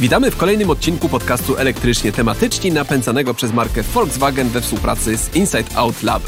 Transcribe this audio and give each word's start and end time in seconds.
Witamy 0.00 0.30
w 0.30 0.36
kolejnym 0.36 0.70
odcinku 0.70 1.08
podcastu 1.08 1.56
elektrycznie 1.56 2.12
tematyczni 2.12 2.72
napędzanego 2.72 3.34
przez 3.34 3.52
markę 3.52 3.82
Volkswagen 3.82 4.48
we 4.48 4.60
współpracy 4.60 5.16
z 5.16 5.36
Inside 5.36 5.76
Out 5.76 6.02
Lab. 6.02 6.22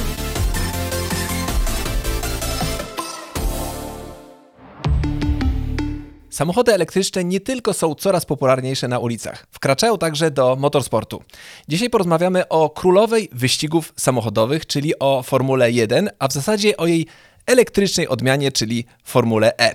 Samochody 6.31 6.75
elektryczne 6.75 7.25
nie 7.25 7.41
tylko 7.41 7.75
są 7.75 7.95
coraz 7.95 8.27
popularniejsze 8.27 8.89
na 8.89 8.99
ulicach, 8.99 9.47
wkraczają 9.51 9.99
także 9.99 10.31
do 10.31 10.57
motorsportu. 10.57 11.23
Dzisiaj 11.69 11.91
porozmawiamy 11.91 12.49
o 12.49 12.71
królowej 12.71 13.29
wyścigów 13.33 13.93
samochodowych, 13.97 14.67
czyli 14.67 14.99
o 14.99 15.23
Formule 15.23 15.71
1, 15.71 16.11
a 16.19 16.29
w 16.29 16.33
zasadzie 16.33 16.77
o 16.77 16.87
jej 16.87 17.07
elektrycznej 17.49 18.09
odmianie, 18.09 18.53
czyli 18.53 18.87
Formule 19.05 19.59
E. 19.59 19.75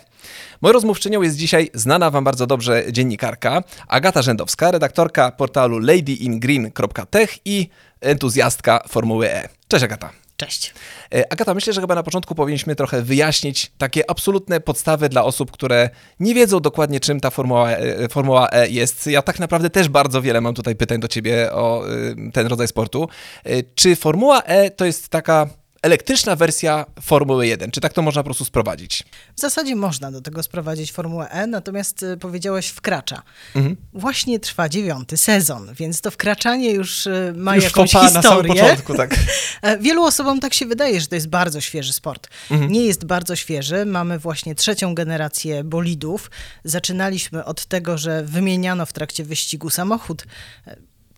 Moją 0.62 0.74
rozmówczynią 0.74 1.22
jest 1.22 1.36
dzisiaj 1.36 1.70
znana 1.74 2.12
Wam 2.12 2.24
bardzo 2.24 2.48
dobrze 2.48 2.84
dziennikarka 2.92 3.64
Agata 3.88 4.22
Rzędowska, 4.22 4.72
redaktorka 4.72 5.32
portalu 5.32 5.80
ladyingreen.tech 5.80 7.38
i 7.46 7.70
entuzjastka 8.02 8.84
Formuły 8.88 9.32
E. 9.32 9.50
Cześć 9.68 9.84
Agata. 9.84 10.10
Cześć. 10.38 10.74
E, 11.16 11.32
Agata, 11.32 11.54
myślę, 11.54 11.74
że 11.74 11.82
chyba 11.82 11.96
na 11.96 12.04
początku 12.04 12.36
powinniśmy 12.36 12.76
trochę 12.76 13.02
wyjaśnić 13.02 13.72
takie 13.78 14.10
absolutne 14.10 14.60
podstawy 14.60 15.10
dla 15.10 15.24
osób, 15.24 15.52
które 15.52 15.90
nie 16.20 16.36
wiedzą 16.36 16.60
dokładnie, 16.60 17.00
czym 17.00 17.20
ta 17.20 17.30
Formuła 17.30 17.72
E, 17.72 18.10
Formuła 18.10 18.50
e 18.52 18.70
jest. 18.70 19.08
Ja 19.08 19.22
tak 19.22 19.40
naprawdę 19.40 19.70
też 19.70 19.90
bardzo 19.90 20.22
wiele 20.22 20.42
mam 20.42 20.54
tutaj 20.54 20.76
pytań 20.76 21.00
do 21.00 21.08
Ciebie 21.08 21.52
o 21.52 21.92
y, 21.92 22.32
ten 22.34 22.48
rodzaj 22.48 22.68
sportu. 22.68 23.10
E, 23.44 23.64
czy 23.64 23.96
Formuła 23.96 24.44
E 24.44 24.72
to 24.72 24.86
jest 24.86 25.10
taka 25.10 25.63
elektryczna 25.84 26.36
wersja 26.36 26.86
Formuły 27.02 27.48
1. 27.48 27.72
Czy 27.72 27.82
tak 27.82 27.94
to 27.94 28.02
można 28.02 28.22
po 28.22 28.26
prostu 28.26 28.46
sprowadzić? 28.46 29.04
W 29.36 29.40
zasadzie 29.42 29.76
można 29.76 30.12
do 30.12 30.22
tego 30.22 30.44
sprowadzić 30.44 30.92
Formułę 30.92 31.30
E, 31.30 31.48
natomiast 31.48 32.04
y, 32.04 32.18
powiedziałeś 32.18 32.68
wkracza. 32.68 33.22
Mhm. 33.56 33.78
Właśnie 33.94 34.40
trwa 34.40 34.70
dziewiąty 34.70 35.18
sezon, 35.18 35.74
więc 35.74 36.02
to 36.02 36.12
wkraczanie 36.12 36.72
już 36.72 37.08
y, 37.08 37.34
ma 37.36 37.56
już 37.56 37.64
jakąś 37.64 37.92
historię. 37.92 38.14
na 38.14 38.22
samym 38.22 38.46
początku, 38.46 38.94
tak. 38.96 39.16
E, 39.62 39.78
wielu 39.78 40.04
osobom 40.04 40.40
tak 40.40 40.54
się 40.54 40.66
wydaje, 40.66 41.02
że 41.02 41.08
to 41.08 41.16
jest 41.16 41.28
bardzo 41.28 41.62
świeży 41.62 41.94
sport. 41.94 42.28
Mhm. 42.52 42.72
Nie 42.72 42.86
jest 42.86 43.06
bardzo 43.06 43.36
świeży. 43.36 43.86
Mamy 43.86 44.20
właśnie 44.20 44.56
trzecią 44.56 44.96
generację 44.96 45.64
bolidów. 45.64 46.32
Zaczynaliśmy 46.64 47.46
od 47.46 47.66
tego, 47.66 47.98
że 47.98 48.24
wymieniano 48.24 48.86
w 48.86 48.94
trakcie 48.94 49.24
wyścigu 49.24 49.70
samochód 49.70 50.26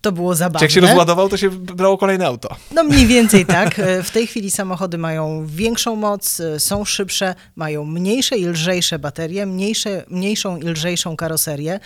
to 0.06 0.12
było 0.12 0.36
zabawne. 0.36 0.60
Czy 0.60 0.66
jak 0.66 0.72
się 0.72 0.82
rozładował, 0.82 1.30
to 1.30 1.38
się 1.38 1.50
brało 1.50 1.98
kolejne 1.98 2.28
auto. 2.28 2.56
No 2.72 2.84
mniej 2.84 3.08
więcej 3.08 3.46
tak. 3.58 3.82
W 4.04 4.12
tej 4.12 4.28
chwili 4.28 4.52
samochody 4.52 4.98
mają 4.98 5.46
większą 5.48 5.96
moc, 5.96 6.42
są 6.58 6.86
szybsze, 6.86 7.36
mają 7.56 7.86
mniejsze 7.86 8.38
i 8.38 8.46
lżejsze 8.46 9.00
baterie, 9.00 9.46
mniejsze, 9.46 10.04
mniejszą 10.08 10.58
i 10.58 10.64
lżejszą 10.64 11.16
karoserię 11.16 11.80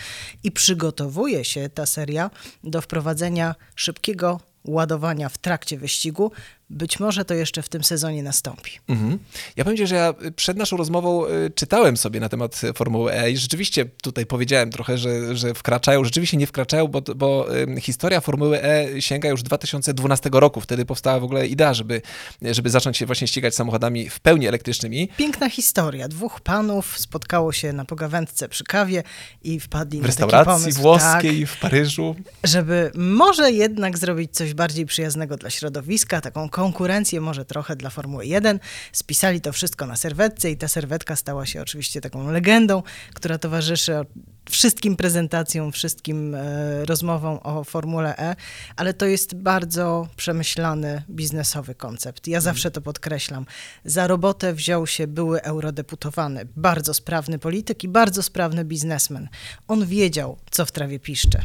i 0.43 0.51
przygotowuje 0.51 1.45
się 1.45 1.69
ta 1.69 1.85
seria 1.85 2.29
do 2.63 2.81
wprowadzenia 2.81 3.55
szybkiego 3.75 4.39
ładowania 4.65 5.29
w 5.29 5.37
trakcie 5.37 5.77
wyścigu, 5.77 6.31
być 6.69 6.99
może 6.99 7.25
to 7.25 7.33
jeszcze 7.33 7.61
w 7.61 7.69
tym 7.69 7.83
sezonie 7.83 8.23
nastąpi. 8.23 8.71
Mhm. 8.87 9.19
Ja 9.55 9.63
powiem 9.63 9.77
Ci, 9.77 9.87
że 9.87 9.95
ja 9.95 10.13
przed 10.35 10.57
naszą 10.57 10.77
rozmową 10.77 11.25
y, 11.25 11.51
czytałem 11.55 11.97
sobie 11.97 12.19
na 12.19 12.29
temat 12.29 12.61
Formuły 12.75 13.13
E 13.13 13.31
i 13.31 13.37
rzeczywiście 13.37 13.85
tutaj 13.85 14.25
powiedziałem 14.25 14.71
trochę, 14.71 14.97
że, 14.97 15.35
że 15.35 15.53
wkraczają, 15.53 16.03
rzeczywiście 16.03 16.37
nie 16.37 16.47
wkraczają, 16.47 16.87
bo, 16.87 17.01
bo 17.01 17.47
historia 17.81 18.21
Formuły 18.21 18.63
E 18.63 19.01
sięga 19.01 19.29
już 19.29 19.43
2012 19.43 20.29
roku. 20.33 20.61
Wtedy 20.61 20.85
powstała 20.85 21.19
w 21.19 21.23
ogóle 21.23 21.47
idea, 21.47 21.73
żeby, 21.73 22.01
żeby 22.41 22.69
zacząć 22.69 22.97
się 22.97 23.05
właśnie 23.05 23.27
ścigać 23.27 23.55
samochodami 23.55 24.09
w 24.09 24.19
pełni 24.19 24.47
elektrycznymi. 24.47 25.09
Piękna 25.17 25.49
historia. 25.49 26.07
Dwóch 26.07 26.41
panów 26.41 26.99
spotkało 26.99 27.51
się 27.51 27.73
na 27.73 27.85
pogawędce 27.85 28.49
przy 28.49 28.63
kawie 28.63 29.03
i 29.43 29.59
wpadli 29.59 29.99
w 29.99 30.01
na 30.01 30.07
restauracji 30.07 30.63
pomysł, 30.63 30.81
włoskiej 30.81 31.41
tak, 31.41 31.49
w 31.49 31.59
Paryżu. 31.59 32.15
Żeby 32.43 32.91
może 32.95 33.51
jednak 33.51 33.97
zrobić 33.97 34.31
coś 34.31 34.53
bardziej 34.53 34.85
przyjaznego 34.85 35.37
dla 35.37 35.49
środowiska, 35.49 36.21
taką 36.21 36.49
konkurencję 36.59 37.21
może 37.21 37.45
trochę 37.45 37.75
dla 37.75 37.89
Formuły 37.89 38.25
1. 38.25 38.59
Spisali 38.91 39.41
to 39.41 39.51
wszystko 39.51 39.85
na 39.85 39.95
serwetce 39.95 40.51
i 40.51 40.57
ta 40.57 40.67
serwetka 40.67 41.15
stała 41.15 41.45
się 41.45 41.61
oczywiście 41.61 42.01
taką 42.01 42.31
legendą, 42.31 42.83
która 43.13 43.37
towarzyszy 43.37 44.05
wszystkim 44.49 44.95
prezentacjom, 44.95 45.71
wszystkim 45.71 46.35
e, 46.35 46.85
rozmowom 46.85 47.39
o 47.43 47.63
Formule 47.63 48.17
E, 48.17 48.35
ale 48.75 48.93
to 48.93 49.05
jest 49.05 49.35
bardzo 49.35 50.07
przemyślany 50.15 51.03
biznesowy 51.09 51.75
koncept. 51.75 52.27
Ja 52.27 52.41
zawsze 52.41 52.71
to 52.71 52.81
podkreślam. 52.81 53.45
Za 53.85 54.07
robotę 54.07 54.53
wziął 54.53 54.87
się 54.87 55.07
były 55.07 55.41
eurodeputowany, 55.41 56.47
bardzo 56.55 56.93
sprawny 56.93 57.39
polityk 57.39 57.83
i 57.83 57.87
bardzo 57.87 58.23
sprawny 58.23 58.65
biznesmen. 58.65 59.29
On 59.67 59.85
wiedział, 59.85 60.37
co 60.51 60.65
w 60.65 60.71
trawie 60.71 60.99
piszcze. 60.99 61.41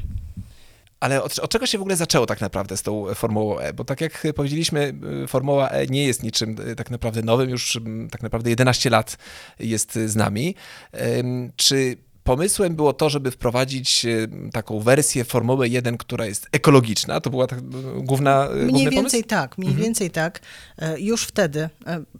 Ale 1.05 1.23
od, 1.23 1.39
od, 1.39 1.51
czego 1.51 1.67
się 1.67 1.79
w 1.79 1.81
ogóle 1.81 1.97
zaczęło 1.97 2.27
tak 2.27 2.41
naprawdę 2.41 2.77
z 2.77 2.83
tą 2.83 3.15
Formułą 3.15 3.59
E? 3.59 3.73
Bo 3.73 3.85
tak 3.85 4.01
jak 4.01 4.27
powiedzieliśmy, 4.35 4.95
y, 5.25 5.27
Formuła 5.27 5.69
E 5.71 5.87
nie 5.87 6.07
jest 6.07 6.23
niczym 6.23 6.57
y, 6.71 6.77
tak 6.77 6.91
naprawdę 6.91 7.23
nowym, 7.23 7.51
już 7.51 7.81
tak 8.11 8.23
naprawdę 8.23 8.51
11 8.51 8.91
lat 8.91 9.17
jest 9.59 9.95
z 10.07 10.17
nami. 10.17 10.55
Czy 11.57 11.97
pomysłem 12.25 12.77
było 12.77 12.93
to, 12.93 13.11
żeby 13.11 13.31
wprowadzić 13.31 14.07
taką 14.53 14.81
wersję 14.81 15.25
Formuły 15.25 15.69
1, 15.69 15.97
która 15.97 16.27
jest 16.27 16.49
ekologiczna. 16.53 17.21
To 17.21 17.31
była 17.31 17.47
ta 17.47 17.57
główna 17.97 18.49
Mniej 18.55 18.91
więcej 18.91 19.23
pomysł? 19.23 19.23
tak, 19.29 19.59
mniej 19.59 19.71
mhm. 19.71 19.85
więcej 19.85 20.11
tak. 20.11 20.41
E, 20.79 21.01
już 21.01 21.25
wtedy, 21.25 21.69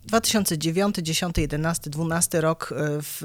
2009, 0.05 0.97
10, 0.97 1.39
11, 1.39 1.91
12 1.91 2.41
rok 2.41 2.75
e, 2.77 3.03
w 3.03 3.23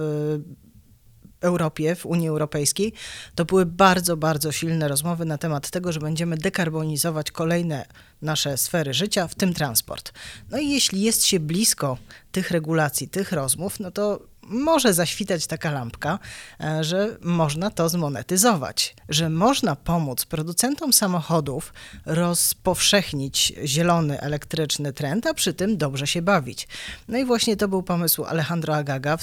Europie, 1.41 1.95
w 1.95 2.05
Unii 2.05 2.27
Europejskiej, 2.27 2.93
to 3.35 3.45
były 3.45 3.65
bardzo, 3.65 4.17
bardzo 4.17 4.51
silne 4.51 4.87
rozmowy 4.87 5.25
na 5.25 5.37
temat 5.37 5.69
tego, 5.69 5.91
że 5.91 5.99
będziemy 5.99 6.37
dekarbonizować 6.37 7.31
kolejne 7.31 7.85
nasze 8.21 8.57
sfery 8.57 8.93
życia, 8.93 9.27
w 9.27 9.35
tym 9.35 9.53
transport. 9.53 10.11
No 10.49 10.59
i 10.59 10.69
jeśli 10.69 11.01
jest 11.01 11.25
się 11.25 11.39
blisko 11.39 11.97
tych 12.31 12.51
regulacji, 12.51 13.07
tych 13.07 13.31
rozmów, 13.31 13.79
no 13.79 13.91
to 13.91 14.19
może 14.49 14.93
zaświtać 14.93 15.47
taka 15.47 15.71
lampka, 15.71 16.19
e, 16.59 16.83
że 16.83 17.17
można 17.21 17.69
to 17.69 17.89
zmonetyzować, 17.89 18.95
że 19.09 19.29
można 19.29 19.75
pomóc 19.75 20.25
producentom 20.25 20.93
samochodów 20.93 21.73
rozpowszechnić 22.05 23.53
zielony, 23.65 24.21
elektryczny 24.21 24.93
trend, 24.93 25.25
a 25.25 25.33
przy 25.33 25.53
tym 25.53 25.77
dobrze 25.77 26.07
się 26.07 26.21
bawić. 26.21 26.67
No 27.07 27.17
i 27.17 27.25
właśnie 27.25 27.57
to 27.57 27.67
był 27.67 27.83
pomysł 27.83 28.23
Alejandro 28.23 28.75
Agaga, 28.75 29.17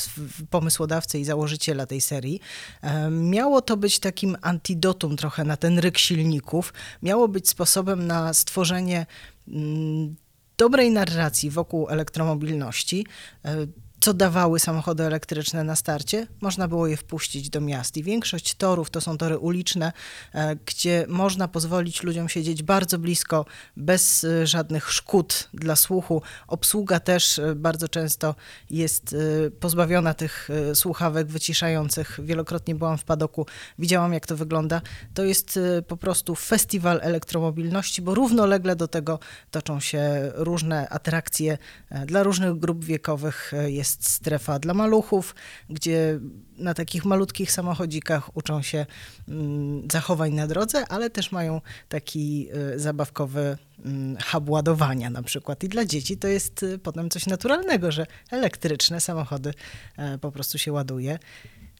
pomysłodawcy 0.51 1.19
i 1.19 1.25
założyciela 1.25 1.87
tej 1.87 2.01
serii. 2.01 2.41
E, 2.83 3.11
miało 3.11 3.63
to 3.63 3.77
być 3.77 3.99
takim 3.99 4.37
antidotum 4.43 5.17
trochę 5.17 5.45
na 5.45 5.57
ten 5.57 5.79
ryk 5.79 5.99
silników, 5.99 6.73
miało 7.03 7.29
być 7.29 7.49
sposobem 7.49 8.07
na 8.07 8.35
stworzenie 8.35 9.07
mm, 9.49 10.17
dobrej 10.57 10.91
narracji 10.91 11.51
wokół 11.51 11.89
elektromobilności 11.89 13.07
e, 13.45 13.67
co 14.07 14.15
dawały 14.15 14.61
samochody 14.61 15.05
elektryczne 15.05 15.65
na 15.65 15.77
starcie, 15.77 16.27
można 16.41 16.69
było 16.69 16.87
je 16.87 16.97
wpuścić 16.97 17.51
do 17.51 17.61
miast. 17.61 17.97
I 17.97 18.03
większość 18.03 18.55
torów 18.55 18.91
to 18.91 19.01
są 19.01 19.19
tory 19.19 19.39
uliczne, 19.39 19.93
e, 20.35 20.57
gdzie 20.57 21.07
można 21.09 21.49
pozwolić 21.49 22.03
ludziom 22.03 22.29
siedzieć 22.29 22.63
bardzo 22.63 22.99
blisko, 22.99 23.47
bez 23.77 24.25
e, 24.25 24.47
żadnych 24.47 24.93
szkód 24.93 25.49
dla 25.55 25.77
słuchu. 25.77 26.23
Obsługa 26.49 27.01
też 27.01 27.39
e, 27.39 27.55
bardzo 27.55 27.89
często 27.89 28.35
jest 28.71 29.17
pozbawiona 29.61 30.15
tych 30.15 30.49
słuchawek 30.75 31.27
wyciszających. 31.27 32.21
Wielokrotnie 32.23 32.75
byłam 32.75 32.99
w 32.99 33.05
padoku, 33.05 33.47
widziałam 33.79 34.13
jak 34.13 34.27
to 34.27 34.37
wygląda. 34.37 34.83
To 35.15 35.25
jest 35.25 35.59
po 35.87 35.97
prostu 35.97 36.35
festiwal 36.35 37.01
elektromobilności, 37.03 38.03
bo 38.03 38.15
równolegle 38.15 38.77
do 38.77 38.89
tego 38.89 39.19
toczą 39.51 39.81
się 39.81 40.33
różne 40.35 40.89
atrakcje 40.89 41.59
dla 42.07 42.23
różnych 42.23 42.59
grup 42.59 42.85
wiekowych. 42.85 43.53
Jest 43.67 43.96
jest 43.97 44.09
strefa 44.13 44.59
dla 44.59 44.75
maluchów, 44.75 45.35
gdzie 45.71 46.21
na 46.59 46.75
takich 46.75 47.05
malutkich 47.05 47.53
samochodzikach 47.53 48.37
uczą 48.37 48.63
się 48.63 48.87
mm, 49.29 49.89
zachowań 49.93 50.35
na 50.35 50.47
drodze, 50.47 50.89
ale 50.89 51.11
też 51.11 51.33
mają 51.33 51.61
taki 51.89 52.49
y, 52.75 52.79
zabawkowy 52.79 53.59
mm, 53.85 54.17
hub 54.33 54.51
ładowania 54.51 55.11
na 55.11 55.23
przykład. 55.23 55.65
I 55.65 55.69
dla 55.69 55.85
dzieci 55.85 56.17
to 56.17 56.29
jest 56.29 56.63
y, 56.63 56.79
potem 56.79 57.11
coś 57.11 57.27
naturalnego, 57.27 57.93
że 57.93 58.07
elektryczne 58.31 59.01
samochody 59.01 59.55
e, 59.97 60.19
po 60.19 60.33
prostu 60.33 60.59
się 60.59 60.73
ładuje 60.73 61.19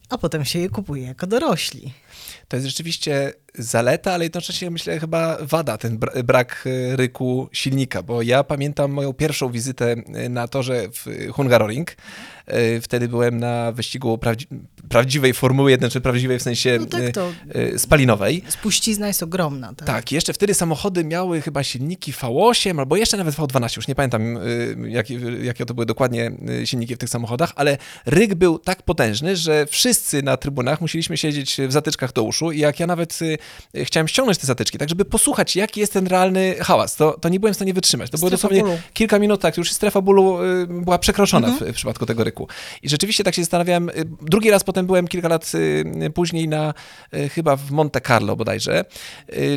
a 0.09 0.19
potem 0.19 0.45
się 0.45 0.59
je 0.59 0.69
kupuje 0.69 1.03
jako 1.03 1.27
dorośli. 1.27 1.93
To 2.49 2.57
jest 2.57 2.67
rzeczywiście 2.67 3.33
zaleta, 3.59 4.13
ale 4.13 4.25
jednocześnie 4.25 4.71
myślę 4.71 5.01
chyba 5.01 5.39
wada, 5.41 5.79
ten 5.79 5.99
brak 6.25 6.65
e, 6.67 6.97
ryku 6.97 7.49
silnika, 7.53 8.03
bo 8.03 8.23
ja 8.23 8.45
pamiętam 8.45 8.93
moją 8.93 9.13
pierwszą 9.13 9.51
wizytę 9.51 9.93
e, 10.15 10.29
na 10.29 10.49
torze 10.49 10.89
w 10.93 11.07
Hungaroring. 11.33 11.97
E, 12.47 12.81
wtedy 12.81 13.09
byłem 13.09 13.39
na 13.39 13.73
wyścigu 13.73 14.19
prawdzi 14.19 14.47
prawdziwej 14.89 15.35
Formuły 15.35 15.71
1, 15.71 15.91
czy 15.91 16.01
prawdziwej 16.01 16.39
w 16.39 16.43
sensie 16.43 16.79
no 16.81 16.87
tak 16.87 17.13
to 17.13 17.33
spalinowej. 17.77 18.43
Spuścizna 18.49 19.07
jest 19.07 19.23
ogromna. 19.23 19.75
Tak? 19.75 19.87
tak, 19.87 20.13
jeszcze 20.13 20.33
wtedy 20.33 20.55
samochody 20.55 21.05
miały 21.05 21.41
chyba 21.41 21.63
silniki 21.63 22.13
V8 22.13 22.79
albo 22.79 22.97
jeszcze 22.97 23.17
nawet 23.17 23.35
V12, 23.35 23.77
już 23.77 23.89
nie 23.89 23.95
pamiętam 23.95 24.39
jakie, 24.89 25.15
jakie 25.43 25.67
to 25.67 25.75
były 25.75 25.87
dokładnie 25.87 26.33
silniki 26.65 26.95
w 26.95 26.99
tych 26.99 27.09
samochodach, 27.09 27.53
ale 27.57 27.79
ryk 28.07 28.35
był 28.35 28.59
tak 28.59 28.83
potężny, 28.83 29.37
że 29.37 29.67
wszyscy 29.67 29.96
wszyscy 29.97 30.23
na 30.23 30.37
trybunach 30.37 30.81
musieliśmy 30.81 31.17
siedzieć 31.17 31.57
w 31.69 31.73
zatyczkach 31.73 32.13
do 32.13 32.23
uszu 32.23 32.53
i 32.53 32.59
jak 32.59 32.81
ja 32.81 32.87
nawet 32.87 33.19
y, 33.23 33.85
chciałem 33.85 34.09
ściągnąć 34.09 34.39
te 34.39 34.47
zatyczki, 34.47 34.79
tak 34.79 34.89
żeby 34.89 35.05
posłuchać, 35.05 35.57
jaki 35.57 35.81
jest 35.81 35.93
ten 35.93 36.07
realny 36.07 36.55
hałas, 36.61 36.97
to, 36.97 37.19
to 37.21 37.29
nie 37.29 37.41
byłem 37.41 37.55
w 37.55 37.57
stanie 37.57 37.75
wytrzymać. 37.75 38.11
To 38.11 38.19
było 38.19 38.31
dosłownie 38.31 38.61
bólu. 38.61 38.79
kilka 38.93 39.19
minut, 39.19 39.41
tak, 39.41 39.57
już 39.57 39.73
strefa 39.73 40.01
bólu 40.01 40.45
y, 40.45 40.67
była 40.67 40.99
przekroczona 40.99 41.49
w, 41.49 41.61
w 41.61 41.73
przypadku 41.73 42.07
tego 42.07 42.25
ryku. 42.25 42.49
I 42.83 42.89
rzeczywiście 42.89 43.25
tak 43.25 43.35
się 43.35 43.43
zastanawiałem, 43.43 43.89
y, 43.89 43.93
drugi 44.23 44.51
raz 44.51 44.65
potem 44.65 44.87
byłem 44.87 45.09
kilka 45.09 45.29
lat 45.29 45.53
później 46.15 46.49
na, 46.49 46.75
chyba 47.35 47.57
w 47.57 47.71
Monte 47.71 48.01
Carlo 48.01 48.37
bodajże, 48.37 48.85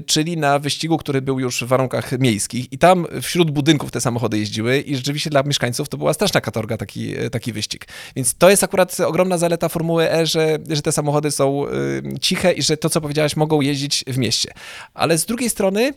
czyli 0.06 0.38
na 0.38 0.60
wyścigu, 0.60 0.98
który 0.98 1.22
był 1.22 1.40
już 1.40 1.64
w 1.64 1.68
warunkach 1.68 2.20
miejskich 2.20 2.74
i 2.74 2.78
tam 2.78 3.06
wśród 3.22 3.52
budynków 3.52 3.92
te 3.92 4.02
samochody 4.02 4.38
jeździły 4.38 4.80
i 4.80 4.96
rzeczywiście 4.96 5.30
dla 5.30 5.44
mieszkańców 5.44 5.90
to 5.90 5.98
była 5.98 6.14
straszna 6.14 6.42
katorga 6.42 6.78
taki, 6.78 7.16
taki 7.32 7.54
wyścig. 7.54 7.88
Więc 8.16 8.36
to 8.36 8.50
jest 8.50 8.64
akurat 8.64 9.00
ogromna 9.00 9.38
zaleta 9.38 9.70
Formuły 9.70 10.10
E, 10.12 10.26
że, 10.30 10.58
że 10.70 10.82
te 10.82 10.92
samochody 10.92 11.32
są 11.32 11.68
y, 11.68 12.20
ciche 12.22 12.52
i 12.52 12.62
że 12.62 12.78
to, 12.78 12.90
co 12.90 13.02
powiedziałaś, 13.02 13.36
mogą 13.36 13.62
jeździć 13.62 14.04
w 14.08 14.18
mieście. 14.18 14.54
Ale 14.94 15.18
z 15.18 15.26
drugiej 15.26 15.50
strony 15.50 15.94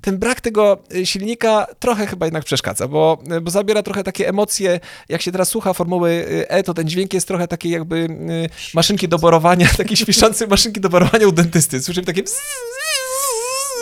ten 0.00 0.18
brak 0.18 0.40
tego 0.40 0.78
y, 0.94 1.06
silnika 1.06 1.66
trochę 1.78 2.06
chyba 2.06 2.26
jednak 2.26 2.44
przeszkadza, 2.44 2.88
bo, 2.88 3.18
bo 3.42 3.50
zabiera 3.50 3.82
trochę 3.82 4.04
takie 4.04 4.28
emocje. 4.28 4.80
Jak 5.08 5.22
się 5.22 5.32
teraz 5.32 5.48
słucha 5.48 5.72
Formuły 5.72 6.10
y, 6.10 6.48
E, 6.48 6.62
to 6.62 6.74
ten 6.74 6.88
dźwięk 6.88 7.14
jest 7.14 7.28
trochę 7.28 7.48
takiej 7.48 7.72
jakby 7.72 7.96
y, 7.96 8.48
maszynki 8.74 9.08
do 9.08 9.18
borowania, 9.18 9.68
takiej 9.76 9.96
świszczącej 9.96 10.48
maszynki 10.48 10.80
do 10.80 10.88
borowania 10.88 11.28
u 11.28 11.32
dentysty. 11.32 11.82
Słyszymy 11.82 12.06
takie 12.06 12.22
bzz, 12.22 12.36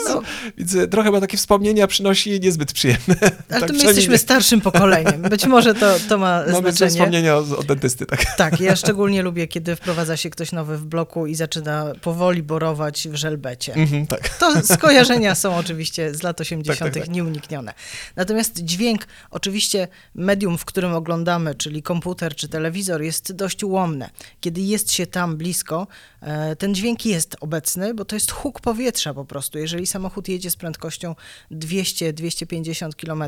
No. 0.09 0.21
Więc 0.57 0.75
y, 0.75 0.87
trochę 0.87 1.11
ma 1.11 1.21
takie 1.21 1.37
wspomnienia 1.37 1.87
przynosi 1.87 2.39
niezbyt 2.39 2.73
przyjemne. 2.73 3.15
Ale 3.19 3.59
Tak, 3.59 3.67
to 3.67 3.73
my 3.73 3.83
jesteśmy 3.83 4.17
starszym 4.17 4.61
pokoleniem. 4.61 5.21
Być 5.21 5.45
może 5.45 5.73
to, 5.73 5.95
to 6.09 6.17
ma 6.17 6.39
Mamy 6.39 6.59
znaczenie. 6.59 6.91
wspomnienia 6.91 7.35
od, 7.37 7.51
od 7.51 7.65
dentysty, 7.65 8.05
tak. 8.05 8.25
Tak, 8.37 8.59
ja 8.59 8.75
szczególnie 8.75 9.21
lubię, 9.21 9.47
kiedy 9.47 9.75
wprowadza 9.75 10.17
się 10.17 10.29
ktoś 10.29 10.51
nowy 10.51 10.77
w 10.77 10.85
bloku 10.85 11.27
i 11.27 11.35
zaczyna 11.35 11.93
powoli 12.01 12.43
borować 12.43 13.07
w 13.07 13.15
żelbecie. 13.15 13.73
Mhm, 13.73 14.07
tak. 14.07 14.29
To 14.29 14.61
skojarzenia 14.75 15.35
są 15.35 15.55
oczywiście 15.55 16.15
z 16.15 16.23
lat 16.23 16.41
80. 16.41 16.79
Tak, 16.79 16.93
tak, 16.93 17.03
tak. 17.03 17.13
nieuniknione. 17.15 17.73
Natomiast 18.15 18.59
dźwięk, 18.59 19.07
oczywiście 19.31 19.87
medium, 20.15 20.57
w 20.57 20.65
którym 20.65 20.93
oglądamy, 20.93 21.55
czyli 21.55 21.83
komputer 21.83 22.35
czy 22.35 22.47
telewizor, 22.47 23.01
jest 23.01 23.33
dość 23.33 23.63
ułomne. 23.63 24.09
Kiedy 24.41 24.61
jest 24.61 24.91
się 24.91 25.07
tam 25.07 25.37
blisko, 25.37 25.87
e, 26.21 26.55
ten 26.55 26.75
dźwięk 26.75 27.05
jest 27.05 27.35
obecny, 27.39 27.93
bo 27.93 28.05
to 28.05 28.15
jest 28.15 28.31
huk 28.31 28.61
powietrza 28.61 29.13
po 29.13 29.25
prostu. 29.25 29.57
Jeżeli 29.57 29.87
samochód 29.93 30.27
jedzie 30.27 30.51
z 30.51 30.55
prędkością 30.55 31.15
200-250 31.51 32.89
km, 32.95 33.23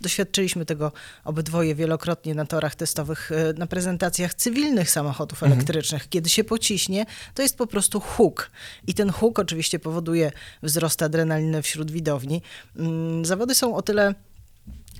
doświadczyliśmy 0.00 0.66
tego 0.66 0.92
obydwoje 1.24 1.74
wielokrotnie 1.74 2.34
na 2.34 2.44
torach 2.46 2.74
testowych, 2.74 3.32
e, 3.32 3.52
na 3.52 3.66
prezentacjach 3.66 4.34
cywilnych 4.34 4.90
samochodów 4.90 5.42
elektrycznych. 5.42 6.08
Kiedy 6.08 6.30
się 6.30 6.44
pociśnie, 6.44 7.06
to 7.34 7.42
jest 7.42 7.56
po 7.56 7.66
prostu 7.66 8.00
huk. 8.00 8.50
I 8.86 8.94
ten 8.94 9.10
huk 9.10 9.38
oczywiście 9.38 9.78
powoduje 9.78 10.32
wzrost 10.62 11.02
adrenaliny 11.02 11.62
wśród 11.62 11.90
widowni. 11.90 12.42
Mm, 12.76 13.24
Zawody 13.24 13.54
są 13.54 13.76
o 13.76 13.82
tyle 13.82 14.14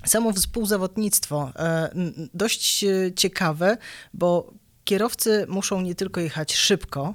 samo 0.06 0.32
współzawodnictwo 0.32 1.52
e, 1.56 1.90
dość 2.34 2.84
e, 2.84 3.12
ciekawe, 3.16 3.76
bo 4.14 4.52
kierowcy 4.84 5.46
muszą 5.48 5.80
nie 5.80 5.94
tylko 5.94 6.20
jechać 6.20 6.56
szybko, 6.56 7.14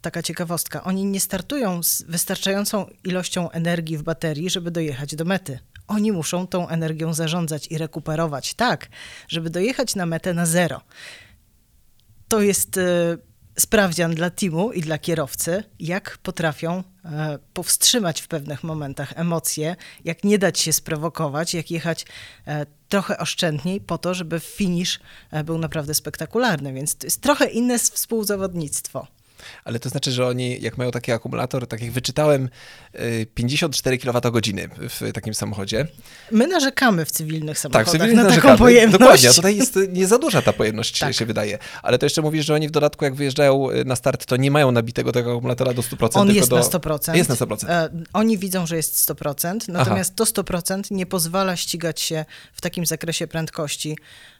taka 0.00 0.22
ciekawostka, 0.22 0.84
oni 0.84 1.04
nie 1.04 1.20
startują 1.20 1.82
z 1.82 2.02
wystarczającą 2.02 2.86
ilością 3.04 3.50
energii 3.50 3.98
w 3.98 4.02
baterii, 4.02 4.50
żeby 4.50 4.70
dojechać 4.70 5.14
do 5.14 5.24
mety. 5.24 5.58
Oni 5.86 6.12
muszą 6.12 6.46
tą 6.46 6.68
energią 6.68 7.14
zarządzać 7.14 7.66
i 7.70 7.78
rekuperować 7.78 8.54
tak, 8.54 8.88
żeby 9.28 9.50
dojechać 9.50 9.94
na 9.94 10.06
metę 10.06 10.34
na 10.34 10.46
zero 10.46 10.80
to 12.28 12.40
jest 12.40 12.78
e, 12.78 13.18
sprawdzian 13.58 14.14
dla 14.14 14.30
teamu 14.30 14.72
i 14.72 14.80
dla 14.80 14.98
kierowcy, 14.98 15.64
jak 15.78 16.18
potrafią 16.18 16.84
e, 17.04 17.38
powstrzymać 17.54 18.20
w 18.20 18.28
pewnych 18.28 18.64
momentach 18.64 19.12
emocje, 19.16 19.76
jak 20.04 20.24
nie 20.24 20.38
dać 20.38 20.58
się 20.58 20.72
sprowokować, 20.72 21.54
jak 21.54 21.70
jechać 21.70 22.06
e, 22.46 22.66
trochę 22.88 23.18
oszczędniej 23.18 23.80
po 23.80 23.98
to, 23.98 24.14
żeby 24.14 24.40
finish 24.40 25.00
e, 25.30 25.44
był 25.44 25.58
naprawdę 25.58 25.94
spektakularny. 25.94 26.72
Więc 26.72 26.96
to 26.96 27.06
jest 27.06 27.20
trochę 27.20 27.46
inne 27.46 27.78
współzawodnictwo. 27.78 29.06
Ale 29.64 29.78
to 29.78 29.88
znaczy, 29.88 30.12
że 30.12 30.26
oni, 30.26 30.60
jak 30.60 30.78
mają 30.78 30.90
taki 30.90 31.12
akumulator, 31.12 31.66
tak 31.66 31.80
jak 31.82 31.90
wyczytałem, 31.90 32.48
y, 32.94 33.26
54 33.34 33.98
kWh 33.98 34.68
w 34.78 35.12
takim 35.14 35.34
samochodzie. 35.34 35.86
My 36.30 36.46
narzekamy 36.46 37.04
w 37.04 37.10
cywilnych 37.10 37.60
Tak, 37.60 37.62
samochodach 37.62 37.88
sobie 37.88 38.12
na 38.16 38.22
narzekamy. 38.22 38.42
taką 38.52 38.58
pojemność. 38.58 38.98
Dokładnie, 38.98 39.28
a 39.30 39.32
tutaj 39.32 39.56
jest 39.56 39.76
y, 39.76 39.88
nie 39.88 40.06
za 40.06 40.18
duża 40.18 40.42
ta 40.42 40.52
pojemność, 40.52 40.98
Tak. 40.98 41.14
się 41.14 41.26
wydaje. 41.26 41.58
Ale 41.82 41.98
to 41.98 42.06
jeszcze 42.06 42.22
mówisz, 42.22 42.46
że 42.46 42.54
oni 42.54 42.68
w 42.68 42.70
dodatku, 42.70 43.04
jak 43.04 43.14
wyjeżdżają 43.14 43.70
y, 43.70 43.84
na 43.84 43.96
start, 43.96 44.26
to 44.26 44.36
nie 44.36 44.50
mają 44.50 44.70
nabitego 44.72 45.12
tego 45.12 45.30
akumulatora 45.32 45.74
do 45.74 45.82
100%. 45.82 46.08
On 46.20 46.30
jest 46.34 46.50
do... 46.50 46.56
na 46.56 46.62
100%. 46.62 47.14
Jest 47.14 47.28
na 47.28 47.34
100%. 47.36 47.68
E, 47.70 47.88
Oni 48.12 48.38
widzą, 48.38 48.66
że 48.66 48.76
jest 48.76 49.10
100%, 49.10 49.68
natomiast 49.68 50.14
to 50.16 50.24
100% 50.24 50.82
nie 50.90 51.06
pozwala 51.06 51.56
ścigać 51.56 52.00
się 52.00 52.24
w 52.52 52.60
takim 52.60 52.86
zakresie 52.86 53.26
prędkości. 53.26 53.96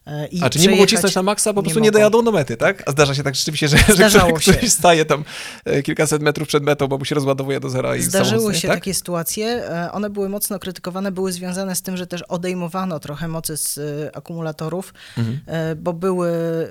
E, 0.08 0.26
I 0.26 0.43
A 0.43 0.50
czy 0.50 0.58
nie 0.58 0.70
mogą 0.70 0.87
cisnąć 0.87 1.14
na 1.14 1.22
maksa, 1.22 1.55
po 1.55 1.62
prostu 1.62 1.78
nie, 1.81 1.87
mogą. 1.87 1.93
dojadą 1.99 2.25
do 2.25 2.32
mety, 2.32 2.56
tak? 2.56 2.82
A 2.87 2.90
zdarza 2.90 3.14
się 3.14 3.22
tak 3.22 3.34
rzeczywiście, 3.34 3.69
że, 3.69 3.78
że 4.10 4.20
ktoś, 4.20 4.44
się. 4.44 4.69
staje 4.70 5.05
tam 5.05 5.25
e, 5.64 5.82
kilkaset 5.82 6.22
metrów 6.22 6.49
przed 6.49 6.62
metą, 6.62 6.88
bo 6.88 6.99
mu 6.99 7.05
się 7.05 7.14
rozładowuje 7.14 7.60
do 7.60 7.70
zera 7.70 7.96
i 7.96 8.02
Zdarzyły 8.02 8.55
się 8.55 8.69
tak? 8.69 8.76
takie 8.76 8.94
sytuacje. 8.94 9.46
e, 9.46 9.93
One 9.93 10.10
były 10.10 10.28
mocno 10.28 10.58
krytykowane, 10.58 11.12
były 11.12 11.32
związane 11.32 11.75
z 11.76 11.82
tym, 11.82 11.96
że 11.96 12.06
też 12.06 12.22
odejmowano 12.22 13.00
trochę 13.00 13.28
mocy 13.28 13.56
z 13.56 13.78
akumulatorów, 14.16 14.94
Mhm. 15.19 15.38
bo 15.82 15.93
były 15.93 16.31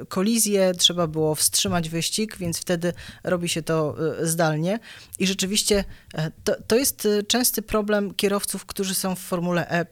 kolizje, 0.09 0.71
trzeba 0.77 1.07
było 1.07 1.35
wstrzymać 1.35 1.89
wyścig, 1.89 2.37
więc 2.37 2.57
wtedy 2.59 2.93
robi 3.23 3.49
się 3.49 3.61
to 3.61 3.95
zdalnie. 4.21 4.79
I 5.19 5.27
rzeczywiście 5.27 5.83
to, 6.43 6.55
to 6.67 6.75
jest 6.75 7.07
częsty 7.27 7.61
problem 7.61 8.13
kierowców, 8.13 8.65
którzy 8.65 8.95
są 8.95 9.15
w 9.15 9.19
Formule 9.19 9.69
E 9.69 9.85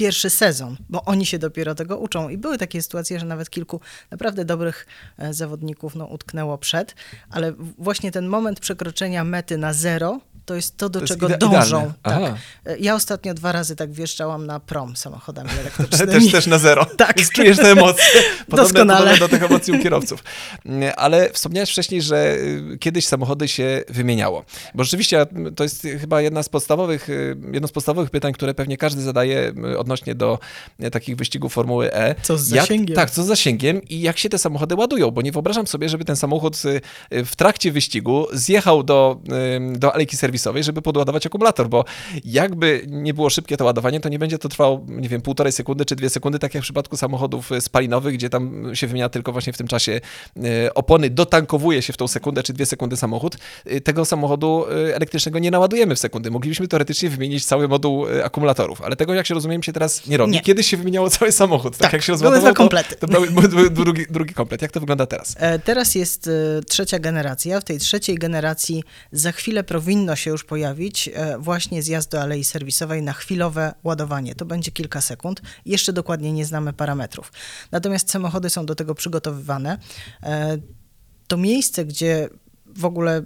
pierwszy 0.00 0.30
sezon, 0.30 0.76
bo 0.88 1.04
oni 1.04 1.26
się 1.26 1.38
dopiero 1.38 1.74
tego 1.74 1.98
uczą. 1.98 2.28
I 2.28 2.38
były 2.38 2.58
takie 2.58 2.82
sytuacje, 2.82 3.20
że 3.20 3.26
nawet 3.26 3.50
kilku 3.50 3.80
naprawdę 4.10 4.44
dobrych 4.44 4.86
e, 5.18 5.34
zawodników 5.34 5.94
no, 5.94 6.06
utknęło 6.06 6.58
przed, 6.58 6.94
ale 7.30 7.52
właśnie 7.78 8.12
ten 8.12 8.26
moment 8.26 8.60
przekroczenia 8.60 9.24
mety 9.24 9.58
na 9.58 9.72
zero 9.72 10.20
to 10.50 10.54
jest 10.54 10.76
to, 10.76 10.88
do 10.88 11.00
To 11.00 11.06
czego 11.06 11.28
dążą. 11.28 11.92
Tak. 12.02 12.22
E, 12.66 12.78
Ja 12.78 12.94
ostatnio 12.94 13.34
dwa 13.34 13.52
razy 13.52 13.76
tak 13.76 13.92
wjeżdżałam 13.92 14.46
na 14.46 14.60
prom 14.60 14.96
samochodami 14.96 15.50
elektrycznymi. 15.60 16.12
też, 16.12 16.32
też 16.32 16.46
na 16.46 16.58
zero. 16.58 16.86
Tak. 16.96 17.16
Więc 17.16 17.30
czujesz 17.30 17.56
te 17.56 17.70
emocje. 17.72 18.04
Podobne, 18.50 18.56
Doskonale. 18.72 18.98
podobne 19.00 19.18
do 19.18 19.28
tych 19.28 19.42
emocji 19.42 19.72
u 19.72 19.78
kierowców. 19.82 20.24
Mm, 20.66 20.92
Ale 20.96 21.30
wspomniałeś 21.32 21.70
wcześniej, 21.70 22.02
że 22.02 22.34
y, 22.72 22.78
kiedyś 22.80 23.06
samochody 23.06 23.48
się 23.48 23.82
wymieniało. 23.88 24.44
Bo 24.74 24.84
rzeczywiście 24.84 25.26
to 25.56 25.62
jest 25.62 25.86
chyba 26.00 26.20
jedna 26.20 26.42
z 26.42 26.48
podstawowych, 26.48 27.08
y, 27.08 27.36
jedno 27.52 27.68
z 27.68 27.72
podstawowych 27.72 28.10
pytań, 28.10 28.32
które 28.32 28.54
pewnie 28.54 28.76
każdy 28.76 29.02
zadaje 29.02 29.52
odnośnie 29.78 30.14
do 30.14 30.38
y, 30.84 30.90
takich 30.90 31.16
wyścigów 31.16 31.52
Formuły 31.52 31.92
E. 31.94 32.14
Co 32.22 32.38
z 32.38 32.50
Jak- 32.50 32.62
zasięgiem? 32.64 32.96
tak, 32.96 33.10
co 33.10 33.22
z 33.22 33.26
zasięgiem 33.26 33.82
i 33.82 34.00
jak 34.00 34.18
się 34.18 34.28
te 34.28 34.38
samochody 34.38 34.74
ładują, 34.74 35.10
bo 35.10 35.22
nie 35.22 35.32
wyobrażam 35.32 35.66
sobie, 35.66 35.88
żeby 35.88 36.04
ten 36.04 36.16
samochód 36.16 36.56
w 37.10 37.36
trakcie 37.36 37.72
wyścigu 37.72 38.26
zjechał 38.32 38.82
do, 38.82 39.20
do 39.72 39.94
alejki 39.94 40.16
serwisowej, 40.16 40.39
żeby 40.60 40.82
podładować 40.82 41.26
akumulator, 41.26 41.68
bo 41.68 41.84
jakby 42.24 42.84
nie 42.88 43.14
było 43.14 43.30
szybkie 43.30 43.56
to 43.56 43.64
ładowanie, 43.64 44.00
to 44.00 44.08
nie 44.08 44.18
będzie 44.18 44.38
to 44.38 44.48
trwało, 44.48 44.84
nie 44.88 45.08
wiem, 45.08 45.22
półtorej 45.22 45.52
sekundy 45.52 45.84
czy 45.84 45.96
dwie 45.96 46.10
sekundy, 46.10 46.38
tak 46.38 46.54
jak 46.54 46.62
w 46.62 46.64
przypadku 46.64 46.96
samochodów 46.96 47.52
y, 47.52 47.60
spalinowych, 47.60 48.14
gdzie 48.14 48.30
tam 48.30 48.70
się 48.74 48.86
wymienia 48.86 49.08
tylko 49.08 49.32
właśnie 49.32 49.52
w 49.52 49.56
tym 49.56 49.68
czasie 49.68 50.00
y, 50.36 50.74
opony, 50.74 51.10
dotankowuje 51.10 51.82
się 51.82 51.92
w 51.92 51.96
tą 51.96 52.08
sekundę 52.08 52.42
czy 52.42 52.52
dwie 52.52 52.66
sekundy 52.66 52.96
samochód. 52.96 53.36
Y, 53.66 53.80
Tego 53.80 54.04
samochodu 54.04 54.64
elektrycznego 54.94 55.38
nie 55.38 55.50
naładujemy 55.50 55.94
w 55.94 55.98
sekundy. 55.98 56.30
Moglibyśmy 56.30 56.68
teoretycznie 56.68 57.10
wymienić 57.10 57.44
cały 57.44 57.68
moduł 57.68 58.06
akumulatorów, 58.24 58.82
ale 58.82 58.96
tego, 58.96 59.14
jak 59.14 59.26
się 59.26 59.34
rozumiem, 59.34 59.62
się 59.62 59.72
teraz 59.72 60.06
nie 60.06 60.16
robi. 60.16 60.32
Nie. 60.32 60.40
Kiedyś 60.40 60.66
się 60.66 60.76
wymieniało 60.76 61.10
cały 61.10 61.32
samochód. 61.32 61.72
Tak, 61.72 61.80
Tak, 61.82 61.92
jak 61.92 62.02
się 62.02 62.12
były 62.12 62.22
rozładował, 62.22 62.52
dwa 62.52 62.56
komplety. 62.56 62.96
To, 62.96 63.06
to 63.08 63.20
był, 63.20 63.48
był, 63.48 63.70
drugi, 63.70 64.06
drugi 64.10 64.34
komplet. 64.34 64.62
Jak 64.62 64.72
to 64.72 64.80
wygląda 64.80 65.06
teraz? 65.06 65.34
E, 65.38 65.58
Teraz 65.58 65.94
jest 65.94 66.28
e, 66.28 66.62
trzecia 66.62 66.98
generacja. 66.98 67.60
W 67.60 67.64
tej 67.64 67.78
trzeciej 67.78 68.16
generacji 68.18 68.84
za 69.12 69.32
chwilę 69.32 69.64
powinno 69.64 70.16
się 70.20 70.30
już 70.30 70.44
pojawić 70.44 71.08
e, 71.14 71.38
właśnie 71.38 71.82
zjazd 71.82 72.10
do 72.10 72.20
alei 72.20 72.44
serwisowej 72.44 73.02
na 73.02 73.12
chwilowe 73.12 73.74
ładowanie. 73.84 74.34
To 74.34 74.44
będzie 74.44 74.70
kilka 74.70 75.00
sekund. 75.00 75.42
Jeszcze 75.66 75.92
dokładnie 75.92 76.32
nie 76.32 76.46
znamy 76.46 76.72
parametrów. 76.72 77.32
Natomiast 77.70 78.10
samochody 78.10 78.50
są 78.50 78.66
do 78.66 78.74
tego 78.74 78.94
przygotowywane. 78.94 79.78
E, 80.22 80.58
To 81.28 81.36
miejsce, 81.36 81.84
gdzie 81.84 82.28
w 82.76 82.84
ogóle 82.84 83.16
e, 83.16 83.22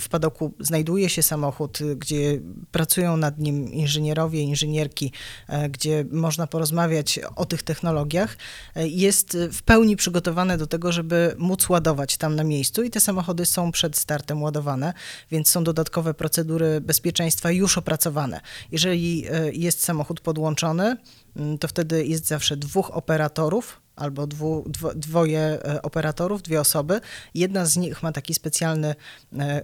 w, 0.00 0.08
padoku 0.08 0.54
znajduje 0.60 1.08
się 1.08 1.22
samochód, 1.22 1.80
y, 1.80 1.96
gdzie 1.96 2.40
pracują 2.70 3.16
nad 3.16 3.38
nim 3.38 3.72
inżynierowie, 3.72 4.40
inżynierki, 4.40 5.12
e, 5.48 5.68
gdzie 5.68 6.04
można 6.10 6.46
porozmawiać 6.46 7.20
o 7.36 7.46
tych 7.46 7.62
technologiach, 7.62 8.36
e, 8.74 8.88
jest 8.88 9.36
w 9.52 9.62
pełni 9.62 9.96
przygotowane 9.96 10.58
do 10.58 10.66
tego, 10.66 10.92
żeby 10.92 11.34
móc 11.38 11.68
ładować 11.68 12.16
tam 12.16 12.36
na 12.36 12.44
miejscu 12.44 12.82
i 12.82 12.90
te 12.90 13.00
samochody 13.00 13.46
są 13.46 13.72
przed 13.72 13.96
startem 13.96 14.42
ładowane, 14.42 14.94
więc 15.30 15.48
są 15.48 15.64
dodatkowe 15.64 16.14
procedury 16.14 16.80
bezpieczeństwa 16.80 17.50
już 17.50 17.78
opracowane. 17.78 18.40
Jeżeli 18.72 19.26
e, 19.30 19.52
jest 19.52 19.82
samochód 19.82 20.20
podłączony, 20.20 20.96
mm, 21.36 21.58
to 21.58 21.68
wtedy 21.68 22.06
jest 22.06 22.26
zawsze 22.26 22.56
dwóch 22.56 22.90
operatorów 22.96 23.83
albo 23.96 24.26
dwu, 24.26 24.64
dwo, 24.66 24.94
dwoje 24.94 25.40
e, 25.40 25.82
operatorów, 25.82 26.42
dwie 26.42 26.60
osoby. 26.60 27.00
Jedna 27.34 27.66
z 27.66 27.76
nich 27.76 28.02
ma 28.02 28.12
taki 28.12 28.34
specjalny 28.34 28.94
e, 29.38 29.62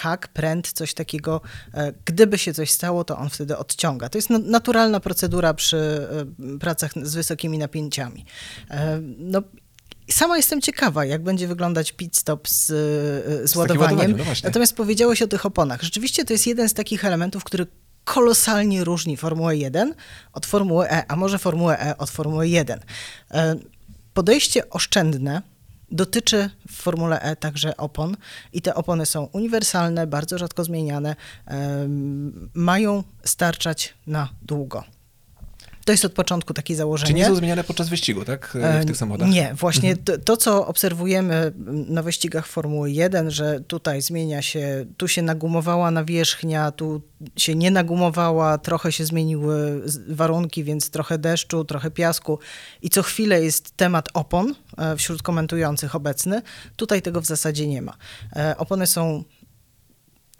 hak, 0.00 0.28
pręt, 0.28 0.72
coś 0.72 0.94
takiego. 0.94 1.40
E, 1.74 1.92
gdyby 2.04 2.38
się 2.38 2.54
coś 2.54 2.70
stało, 2.70 3.04
to 3.04 3.18
on 3.18 3.30
wtedy 3.30 3.56
odciąga. 3.56 4.08
To 4.08 4.18
jest 4.18 4.30
na, 4.30 4.38
naturalna 4.38 5.00
procedura 5.00 5.54
przy 5.54 6.08
pracach 6.60 6.92
z 7.02 7.14
wysokimi 7.14 7.58
napięciami. 7.58 8.24
No, 9.18 9.42
Sama 10.10 10.36
jestem 10.36 10.60
ciekawa, 10.60 11.04
jak 11.04 11.22
będzie 11.22 11.48
wyglądać 11.48 11.92
pit 11.92 12.16
stop 12.16 12.48
z, 12.48 12.70
e, 12.70 13.48
z 13.48 13.56
ładowaniem. 13.56 13.98
ładowaniem, 13.98 14.16
no. 14.18 14.24
Natomiast 14.44 14.76
powiedziałeś 14.76 15.22
o 15.22 15.26
tych 15.26 15.46
oponach. 15.46 15.82
Rzeczywiście 15.82 16.24
to 16.24 16.32
jest 16.32 16.46
jeden 16.46 16.68
z 16.68 16.74
takich 16.74 17.04
elementów, 17.04 17.44
który 17.44 17.66
kolosalnie 18.04 18.84
różni 18.84 19.16
Formułę 19.16 19.56
1 19.56 19.94
od 20.32 20.46
Formuły 20.46 20.90
E, 20.90 21.04
a 21.10 21.16
może 21.16 21.38
Formułę 21.38 21.80
E 21.80 21.98
od 21.98 22.10
Formuły 22.10 22.48
1. 22.48 22.80
E, 23.30 23.56
Podejście 24.14 24.70
oszczędne 24.70 25.42
dotyczy 25.92 26.50
w 26.68 26.76
Formule 26.82 27.20
E 27.20 27.36
także 27.36 27.76
opon 27.76 28.16
i 28.52 28.62
te 28.62 28.74
opony 28.74 29.06
są 29.06 29.28
uniwersalne, 29.32 30.06
bardzo 30.06 30.38
rzadko 30.38 30.64
zmieniane, 30.64 31.16
em, 31.46 32.50
mają 32.54 33.04
starczać 33.24 33.94
na 34.06 34.28
długo. 34.42 34.84
To 35.84 35.92
jest 35.92 36.04
od 36.04 36.12
początku 36.12 36.54
takie 36.54 36.76
założenie. 36.76 37.08
Czy 37.08 37.14
nie 37.14 37.24
są 37.26 37.34
zmieniane 37.34 37.64
podczas 37.64 37.88
wyścigu, 37.88 38.24
tak? 38.24 38.58
W 38.82 38.86
tych 38.86 38.96
samochodach? 38.96 39.28
E, 39.28 39.30
Mhm. 39.30 39.48
Nie, 39.48 39.54
właśnie 39.54 39.96
to, 39.96 40.18
to, 40.18 40.36
co 40.36 40.66
obserwujemy 40.66 41.52
na 41.66 42.02
wyścigach 42.02 42.46
Formuły 42.46 42.90
1, 42.90 43.30
że 43.30 43.60
tutaj 43.60 44.02
zmienia 44.02 44.42
się, 44.42 44.86
tu 44.96 45.08
się 45.08 45.22
nagumowała 45.22 45.90
nawierzchnia, 45.90 46.70
tu 46.72 47.02
się 47.36 47.54
nie 47.54 47.70
nagumowała, 47.70 48.58
trochę 48.58 48.92
się 48.92 49.04
zmieniły 49.04 49.82
warunki, 50.08 50.64
więc 50.64 50.90
trochę 50.90 51.18
deszczu, 51.18 51.64
trochę 51.64 51.90
piasku 51.90 52.38
i 52.82 52.90
co 52.90 53.02
chwilę 53.02 53.42
jest 53.42 53.76
temat 53.76 54.08
opon 54.14 54.54
e, 54.78 54.96
wśród 54.96 55.22
komentujących 55.22 55.94
obecny. 55.94 56.42
Tutaj 56.76 57.02
tego 57.02 57.20
w 57.20 57.26
zasadzie 57.26 57.66
nie 57.68 57.82
ma. 57.82 57.96
E, 58.36 58.54
Opony 58.58 58.86
są 58.86 59.24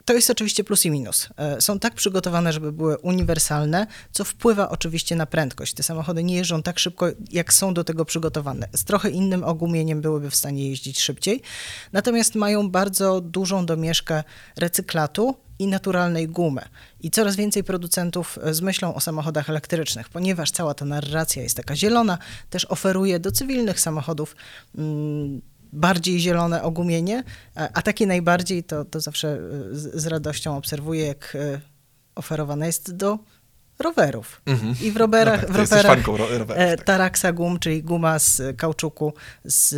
to 0.05 0.13
jest 0.13 0.29
oczywiście 0.29 0.63
plus 0.63 0.85
i 0.85 0.91
minus. 0.91 1.29
E, 1.37 1.61
Są 1.61 1.79
tak 1.79 1.93
przygotowane, 1.93 2.53
żeby 2.53 2.71
były 2.71 2.97
uniwersalne, 2.97 3.87
co 4.11 4.23
wpływa 4.23 4.69
oczywiście 4.69 5.15
na 5.15 5.25
prędkość. 5.25 5.73
Te 5.73 5.83
samochody 5.83 6.23
nie 6.23 6.35
jeżdżą 6.35 6.63
tak 6.63 6.79
szybko, 6.79 7.07
jak 7.31 7.53
są 7.53 7.73
do 7.73 7.83
tego 7.83 8.05
przygotowane. 8.05 8.67
Z 8.75 8.83
trochę 8.83 9.09
innym 9.09 9.43
ogumieniem 9.43 10.01
byłyby 10.01 10.29
w 10.29 10.35
stanie 10.35 10.69
jeździć 10.69 10.99
szybciej. 11.01 11.41
Natomiast 11.91 12.35
mają 12.35 12.69
bardzo 12.69 13.21
dużą 13.21 13.65
domieszkę 13.65 14.23
recyklatu 14.57 15.35
i 15.59 15.67
naturalnej 15.67 16.27
gumy. 16.27 16.61
I 16.99 17.11
coraz 17.11 17.35
więcej 17.35 17.63
producentów 17.63 18.39
e, 18.43 18.53
z 18.53 18.61
myślą 18.61 18.95
o 18.95 18.99
samochodach 18.99 19.49
elektrycznych, 19.49 20.09
ponieważ 20.09 20.51
cała 20.51 20.73
ta 20.73 20.85
narracja 20.85 21.43
jest 21.43 21.57
taka 21.57 21.75
zielona, 21.75 22.17
też 22.49 22.65
oferuje 22.65 23.19
do 23.19 23.31
cywilnych 23.31 23.79
samochodów 23.79 24.35
mm, 24.77 25.41
bardziej 25.73 26.19
zielone 26.19 26.63
ogumienie, 26.63 27.23
a 27.55 27.81
takie 27.81 28.07
najbardziej 28.07 28.63
to, 28.63 28.85
to 28.85 28.99
zawsze 28.99 29.37
y, 29.71 29.79
z, 29.79 29.95
z 29.95 30.07
radością 30.07 30.57
obserwuję, 30.57 31.05
jak 31.05 31.35
y, 31.35 31.61
oferowane 32.15 32.65
jest 32.65 32.95
do 32.95 33.19
rowerów. 33.83 34.41
Mhm. 34.45 34.75
I 34.81 34.91
w 34.91 34.97
rowerach, 34.97 35.41
No 35.41 35.47
tak, 35.47 35.55
w 35.55 35.71
rowerach 35.71 36.07
rowerów, 36.07 36.51
e, 36.55 36.77
tak. 36.77 36.85
Taraxa 36.85 37.33
Gum, 37.33 37.59
czyli 37.59 37.83
guma 37.83 38.19
z 38.19 38.57
kauczuku 38.57 39.13
z 39.45 39.75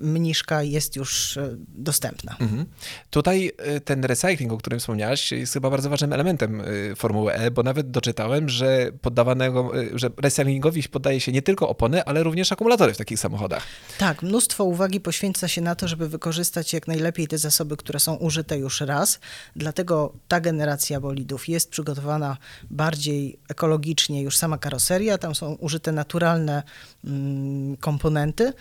mniszka 0.00 0.62
jest 0.62 0.96
już 0.96 1.36
e, 1.36 1.56
dostępna. 1.68 2.36
Mhm. 2.40 2.66
Tutaj 3.10 3.52
y, 3.76 3.80
ten 3.80 4.04
recycling, 4.04 4.52
o 4.52 4.58
którym 4.58 4.80
wspomniałaś, 4.80 5.32
jest 5.32 5.52
chyba 5.52 5.70
bardzo 5.70 5.90
ważnym 5.90 6.12
elementem 6.12 6.62
Formuły 6.96 7.32
E, 7.32 7.50
bo 7.50 7.62
nawet 7.62 7.90
doczytałem, 7.90 8.48
że 8.48 8.90
poddawanego, 9.00 9.72
że 9.94 10.10
recyklingowi 10.16 10.82
poddaje 10.82 11.20
się 11.20 11.32
nie 11.32 11.42
tylko 11.42 11.68
opony, 11.68 12.04
ale 12.04 12.22
również 12.22 12.52
akumulatory 12.52 12.94
w 12.94 12.96
takich 12.96 13.18
samochodach. 13.18 13.62
Tak, 13.98 14.22
mnóstwo 14.22 14.64
uwagi 14.64 15.00
poświęca 15.00 15.48
się 15.48 15.60
na 15.60 15.74
to, 15.74 15.88
żeby 15.88 16.08
wykorzystać 16.08 16.72
jak 16.72 16.88
najlepiej 16.88 17.28
te 17.28 17.38
zasoby, 17.38 17.76
które 17.76 18.00
są 18.00 18.14
użyte 18.14 18.58
już 18.58 18.80
raz. 18.80 19.20
Dlatego 19.56 20.12
ta 20.28 20.40
generacja 20.40 21.00
bolidów 21.00 21.48
jest 21.48 21.70
przygotowana 21.70 22.36
bardziej 22.70 23.38
ekologicznie, 23.48 24.22
już 24.22 24.36
sama 24.36 24.58
karoseria. 24.58 25.18
Tam 25.18 25.34
są 25.34 25.52
użyte 25.52 25.92
naturalne 25.92 26.62
mm, 27.04 27.76
komponenty. 27.76 28.52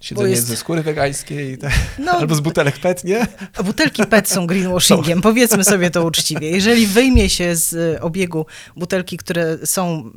Siedzenie 0.00 0.30
jest- 0.30 0.46
ze 0.46 0.56
skóry 0.56 0.82
wegańskiej, 0.82 1.58
tak? 1.58 1.72
No, 1.98 2.12
albo 2.12 2.34
z 2.34 2.40
butelek 2.40 2.78
PET, 2.78 3.04
nie? 3.04 3.26
Butelki 3.64 4.06
PET 4.06 4.28
są 4.28 4.46
greenwashingiem, 4.46 5.20
powiedzmy 5.22 5.64
sobie 5.64 5.90
to 5.90 6.04
uczciwie. 6.04 6.50
Jeżeli 6.50 6.86
wyjmie 6.86 7.28
się 7.28 7.56
z 7.56 7.72
y, 7.72 8.00
obiegu 8.00 8.46
butelki, 8.76 9.16
które 9.16 9.58
są 9.66 10.10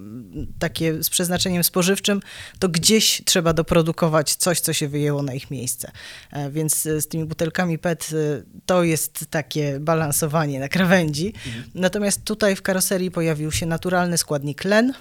takie 0.59 1.03
z 1.03 1.09
przeznaczeniem 1.09 1.63
spożywczym, 1.63 2.19
to 2.59 2.69
gdzieś 2.69 3.21
trzeba 3.25 3.53
doprodukować 3.53 4.35
coś, 4.35 4.59
co 4.59 4.73
się 4.73 4.87
wyjęło 4.87 5.23
na 5.23 5.33
ich 5.33 5.51
miejsce. 5.51 5.91
E, 6.31 6.51
Więc 6.51 6.85
y, 6.85 7.01
z 7.01 7.07
tymi 7.07 7.25
butelkami 7.25 7.77
PET 7.79 8.09
y, 8.13 8.43
to 8.65 8.83
jest 8.83 9.25
takie 9.29 9.79
balansowanie 9.79 10.59
na 10.59 10.67
krawędzi. 10.67 11.33
Natomiast 11.75 12.23
tutaj 12.23 12.55
w 12.55 12.61
karoserii 12.61 13.11
pojawił 13.11 13.51
się 13.51 13.65
naturalny 13.65 14.17
składnik 14.17 14.63
len, 14.63 14.93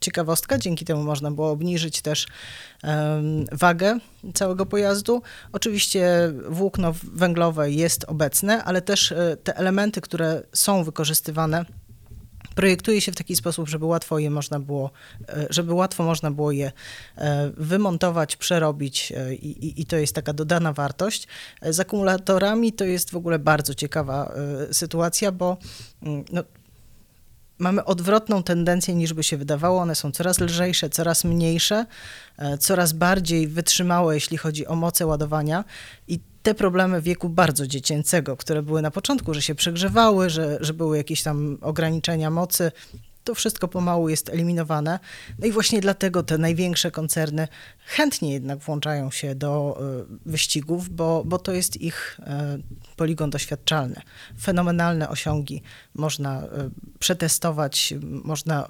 ciekawostka, 0.00 0.58
dzięki 0.58 0.84
temu 0.84 1.02
można 1.02 1.30
było 1.30 1.50
obniżyć 1.50 2.02
też 2.02 2.26
em, 2.82 3.44
wagę 3.52 3.98
całego 4.34 4.66
pojazdu. 4.66 5.22
Oczywiście 5.52 6.32
włókno 6.48 6.94
węglowe 7.12 7.70
jest 7.70 8.04
obecne, 8.04 8.64
ale 8.64 8.82
też 8.82 9.12
e, 9.12 9.36
te 9.44 9.56
elementy, 9.56 10.00
które 10.00 10.42
są 10.52 10.84
wykorzystywane, 10.84 11.64
projektuje 12.54 13.00
się 13.00 13.12
w 13.12 13.16
taki 13.16 13.36
sposób, 13.36 13.68
żeby 13.68 13.86
łatwo 13.86 14.18
je 14.18 14.30
można 14.30 14.60
było, 14.60 14.90
e, 15.28 15.46
żeby 15.50 15.72
łatwo 15.72 16.04
można 16.04 16.30
było 16.30 16.52
je 16.52 16.72
e, 17.16 17.50
wymontować, 17.56 18.36
przerobić 18.36 19.12
i, 19.40 19.46
i- 19.46 19.80
i 19.80 19.86
to 19.86 19.96
jest 19.96 20.14
taka 20.14 20.32
dodana 20.32 20.72
wartość. 20.72 21.28
Z 21.62 21.80
akumulatorami 21.80 22.72
to 22.72 22.84
jest 22.84 23.10
w 23.10 23.16
ogóle 23.16 23.38
bardzo 23.38 23.74
ciekawa 23.74 24.32
sytuacja, 24.72 25.32
bo 25.32 25.56
mm, 26.02 26.24
no, 26.32 26.42
mamy 27.58 27.84
odwrotną 27.84 28.42
tendencję 28.42 28.94
niż 28.94 29.12
by 29.12 29.22
się 29.22 29.36
wydawało. 29.36 29.80
One 29.80 29.94
są 29.94 30.12
coraz 30.12 30.40
lżejsze, 30.40 30.90
coraz 30.90 31.24
mniejsze, 31.24 31.86
e, 32.38 32.58
coraz 32.58 32.92
bardziej 32.92 33.48
wytrzymałe, 33.48 34.14
jeśli 34.14 34.36
chodzi 34.36 34.66
o 34.66 34.76
moce 34.76 35.06
ładowania. 35.06 35.64
I 36.08 36.20
te 36.42 36.54
problemy 36.54 37.02
wieku 37.02 37.28
bardzo 37.28 37.66
dziecięcego, 37.66 38.36
które 38.36 38.62
były 38.62 38.82
na 38.82 38.90
początku, 38.90 39.34
że 39.34 39.42
się 39.42 39.54
przegrzewały, 39.54 40.30
że, 40.30 40.58
że 40.60 40.74
były 40.74 40.96
jakieś 40.96 41.22
tam 41.22 41.58
ograniczenia 41.60 42.30
mocy, 42.30 42.72
to 43.28 43.34
wszystko 43.34 43.68
pomału 43.68 44.08
jest 44.08 44.28
eliminowane. 44.28 44.98
No 45.38 45.46
i 45.46 45.52
właśnie 45.52 45.80
dlatego 45.80 46.22
te 46.22 46.38
największe 46.38 46.90
koncerny 46.90 47.48
chętnie 47.78 48.32
jednak 48.32 48.58
włączają 48.58 49.10
się 49.10 49.34
do 49.34 49.80
y, 50.02 50.30
wyścigów, 50.30 50.88
bo, 50.88 51.22
bo 51.26 51.38
to 51.38 51.52
jest 51.52 51.76
ich 51.76 52.20
y, 52.20 52.94
poligon 52.96 53.30
doświadczalny. 53.30 54.00
Fenomenalne 54.40 55.08
osiągi 55.08 55.62
można 55.94 56.42
y, 56.42 56.48
przetestować, 56.98 57.94
można 58.02 58.68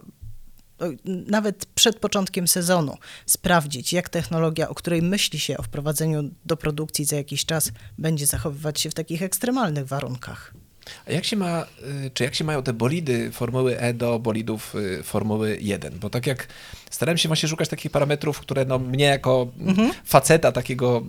y, 0.83 0.97
nawet 1.05 1.67
przed 1.67 1.99
początkiem 1.99 2.49
sezonu 2.49 2.97
sprawdzić, 3.27 3.93
jak 3.93 4.09
technologia, 4.09 4.69
o 4.69 4.75
której 4.75 5.03
myśli 5.03 5.39
się 5.39 5.57
o 5.57 5.63
wprowadzeniu 5.63 6.31
do 6.45 6.57
produkcji 6.57 7.05
za 7.05 7.17
jakiś 7.17 7.45
czas, 7.45 7.73
będzie 7.99 8.27
zachowywać 8.27 8.81
się 8.81 8.91
w 8.91 8.95
takich 8.95 9.23
ekstremalnych 9.23 9.87
warunkach. 9.87 10.55
A 11.07 11.13
jak 11.13 11.25
się 11.25 11.37
ma, 11.37 11.67
y, 12.07 12.11
czy 12.15 12.25
jak 12.25 12.35
się 12.35 12.45
mają 12.45 12.63
te 12.63 12.73
bolidy 12.73 13.33
Formuły 13.33 13.79
E 13.79 13.95
do 13.95 14.19
bolidów 14.19 14.75
y, 14.75 15.03
Formuły 15.03 15.59
1? 15.61 15.99
Bo 15.99 16.11
tak 16.11 16.27
jak 16.27 16.49
starałem 16.91 17.19
się 17.19 17.29
właśnie 17.29 17.49
szukać 17.49 17.69
takich 17.69 17.91
parametrów, 17.93 18.41
które 18.41 18.65
no, 18.65 18.79
mnie 18.79 19.05
jako 19.05 19.47
Mhm. 19.67 19.93
faceta, 20.05 20.53
takiego 20.53 21.03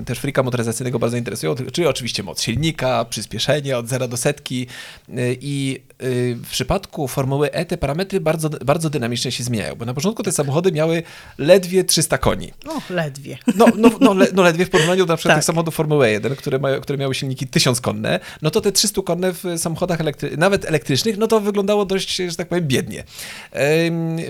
y, 0.00 0.04
też 0.04 0.18
frika 0.18 0.42
motoryzacyjnego 0.42 0.98
bardzo 0.98 1.16
interesują, 1.16 1.54
czyli 1.72 1.86
oczywiście 1.86 2.22
moc 2.22 2.42
silnika, 2.42 3.04
przyspieszenie 3.04 3.78
od 3.78 3.88
zera 3.88 4.08
do 4.08 4.16
setki 4.16 4.66
y, 5.08 5.12
i 5.40 5.80
y, 6.02 6.36
w 6.44 6.48
przypadku 6.50 7.08
Formuły 7.08 7.52
E 7.52 7.64
te 7.64 7.76
parametry 7.78 8.20
bardzo, 8.20 8.50
bardzo 8.50 8.90
dynamicznie 8.90 9.32
się 9.32 9.44
zmieniają, 9.44 9.74
bo 9.74 9.84
na 9.84 9.94
początku 9.94 10.22
te 10.22 10.32
samochody 10.32 10.72
miały 10.72 11.02
ledwie 11.38 11.84
300 11.84 12.18
koni. 12.18 12.52
No, 12.64 12.82
ledwie. 12.90 13.38
No, 13.56 13.66
no, 13.76 13.90
no, 14.00 14.14
le, 14.14 14.26
no 14.34 14.42
ledwie 14.42 14.66
w 14.66 14.70
porównaniu 14.70 15.06
do 15.06 15.12
na 15.12 15.16
przykład 15.16 15.32
Tak. 15.34 15.38
tych 15.42 15.44
samochodów 15.46 15.74
Formuły 15.74 16.10
1, 16.10 16.36
które, 16.36 16.58
mają, 16.58 16.80
które 16.80 16.98
miały 16.98 17.14
silniki 17.14 17.46
1000 17.46 17.80
konne, 17.80 18.20
no 18.42 18.50
to 18.50 18.60
te 18.60 18.72
300 18.72 19.02
konne 19.02 19.32
w 19.32 19.44
samochodach 19.56 20.00
elektry- 20.00 20.38
nawet 20.38 20.64
elektrycznych, 20.64 21.18
no 21.18 21.26
to 21.26 21.40
wyglądało 21.40 21.84
dość, 21.84 22.16
że 22.16 22.36
tak 22.36 22.48
powiem, 22.48 22.64
biednie. 22.68 23.04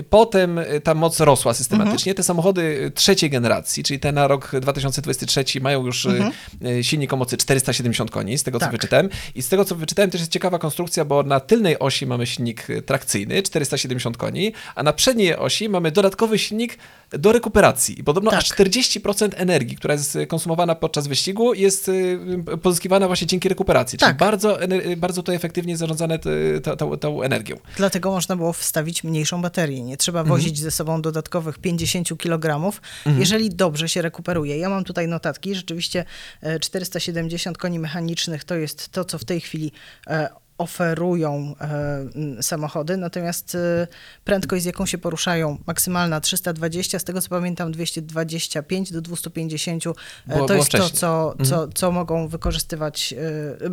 Potem 0.09 0.59
ta 0.95 0.99
moc 0.99 1.19
rosła 1.19 1.53
systematycznie. 1.53 2.11
Mhm. 2.11 2.15
Te 2.17 2.23
samochody 2.23 2.91
trzeciej 2.95 3.29
generacji, 3.29 3.83
czyli 3.83 3.99
te 3.99 4.11
na 4.11 4.27
rok 4.27 4.51
2023 4.61 5.61
mają 5.61 5.85
już 5.85 6.05
y, 6.05 6.31
y, 6.67 6.83
silnik 6.83 7.13
o 7.13 7.17
mocy 7.17 7.37
470 7.37 8.11
koni, 8.11 8.37
z 8.37 8.43
tego 8.43 8.59
co 8.59 8.65
Mhm. 8.65 8.71
Tak. 8.71 8.81
wyczytałem. 8.81 9.09
I 9.35 9.41
z 9.41 9.49
tego 9.49 9.65
co 9.65 9.75
wyczytałem 9.75 10.11
też 10.11 10.21
jest 10.21 10.31
ciekawa 10.31 10.59
konstrukcja, 10.59 11.05
bo 11.05 11.23
na 11.23 11.39
tylnej 11.39 11.79
osi 11.79 12.05
mamy 12.05 12.25
silnik 12.27 12.69
y, 12.69 12.81
trakcyjny, 12.81 13.43
470 13.43 14.17
koni, 14.17 14.53
a 14.75 14.83
na 14.83 14.93
przedniej 14.93 15.35
osi 15.37 15.69
mamy 15.69 15.91
dodatkowy 15.91 16.39
silnik 16.39 16.77
do 17.09 17.31
rekuperacji. 17.31 17.99
I 17.99 18.03
podobno 18.03 18.31
Tak. 18.31 18.39
aż 18.39 18.49
40% 18.51 19.29
energii, 19.35 19.77
która 19.77 19.93
jest 19.93 20.17
konsumowana 20.27 20.75
podczas 20.75 21.07
wyścigu, 21.07 21.53
jest 21.53 21.87
y, 21.89 22.19
pozyskiwana 22.61 23.07
właśnie 23.07 23.27
dzięki 23.27 23.49
rekuperacji. 23.49 23.99
Czyli 23.99 24.07
Tak. 24.09 24.17
bardzo, 24.17 24.57
bardzo 24.97 25.23
to 25.23 25.33
efektywnie 25.33 25.77
zarządzane 25.77 26.19
tą- 26.63 26.75
tą- 26.77 26.97
tą 26.97 27.21
energią. 27.21 27.55
Dlatego 27.77 28.11
można 28.11 28.35
było 28.35 28.53
wstawić 28.53 29.03
mniejszą 29.03 29.41
baterię. 29.41 29.81
Nie 29.81 29.97
trzeba 29.97 30.19
Mhm. 30.19 30.37
wozić 30.39 30.59
ze 30.59 30.71
sobą 30.71 30.84
dodatkowych 31.01 31.59
50 31.59 32.17
kg, 32.17 32.71
jeżeli 33.19 33.49
dobrze 33.49 33.89
się 33.89 34.01
rekuperuje. 34.01 34.57
Ja 34.57 34.69
mam 34.69 34.83
tutaj 34.83 35.07
notatki. 35.07 35.55
Rzeczywiście 35.55 36.05
e, 36.41 36.59
470 36.59 37.57
koni 37.57 37.79
mechanicznych 37.79 38.43
to 38.43 38.55
jest 38.55 38.89
to, 38.89 39.05
co 39.05 39.17
w 39.17 39.25
tej 39.25 39.41
chwili 39.41 39.71
e, 40.07 40.29
oferują 40.57 41.55
e, 42.37 42.43
samochody, 42.43 42.97
natomiast 42.97 43.55
e, 43.55 43.87
prędkość, 44.23 44.63
z 44.63 44.65
jaką 44.65 44.85
się 44.85 44.97
poruszają, 44.97 45.57
maksymalna 45.67 46.21
320, 46.21 46.99
z 46.99 47.03
tego 47.03 47.21
co 47.21 47.29
pamiętam 47.29 47.71
225 47.71 48.91
do 48.91 49.01
250, 49.01 49.83
e, 49.87 49.91
Było- 50.35 50.47
to 50.47 50.53
jest 50.53 50.71
to, 50.71 50.77
wcześniej. 50.77 50.99
co, 50.99 51.35
co, 51.43 51.67
co 51.67 51.91
mogą 51.91 52.27
wykorzystywać, 52.27 53.13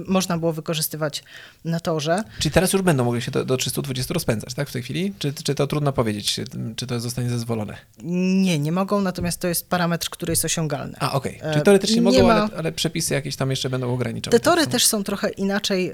można 0.06 0.38
było 0.38 0.52
wykorzystywać 0.52 1.24
na 1.64 1.80
torze. 1.80 2.22
Czyli 2.38 2.52
teraz 2.52 2.72
już 2.72 2.82
będą 2.82 3.04
mogli 3.04 3.22
się 3.22 3.30
do, 3.30 3.44
do 3.44 3.56
320 3.56 4.14
rozpędzać, 4.14 4.54
tak, 4.54 4.68
w 4.68 4.72
tej 4.72 4.82
chwili? 4.82 5.14
Czy, 5.18 5.32
czy 5.32 5.54
to 5.54 5.66
trudno 5.66 5.92
powiedzieć, 5.92 6.40
czy 6.76 6.86
to 6.86 7.00
zostanie 7.00 7.30
zezwolone? 7.30 7.76
Nie, 8.42 8.58
nie 8.58 8.72
mogą, 8.72 9.00
natomiast 9.00 9.40
to 9.40 9.48
jest 9.48 9.68
parametr, 9.68 10.10
który 10.10 10.32
jest 10.32 10.44
osiągalny. 10.44 10.96
A, 11.00 11.12
okej. 11.12 11.38
E, 11.42 11.52
Czyli 11.52 11.64
teoretycznie 11.64 11.96
nie 11.96 12.02
mogą, 12.02 12.26
ma- 12.26 12.34
ale, 12.34 12.48
ale 12.56 12.72
przepisy 12.72 13.14
jakieś 13.14 13.36
tam 13.36 13.50
jeszcze 13.50 13.70
będą 13.70 13.94
ograniczone. 13.94 14.32
Te 14.38 14.40
tory 14.40 14.66
też 14.66 14.86
są 14.86 15.04
trochę 15.04 15.28
inaczej, 15.30 15.92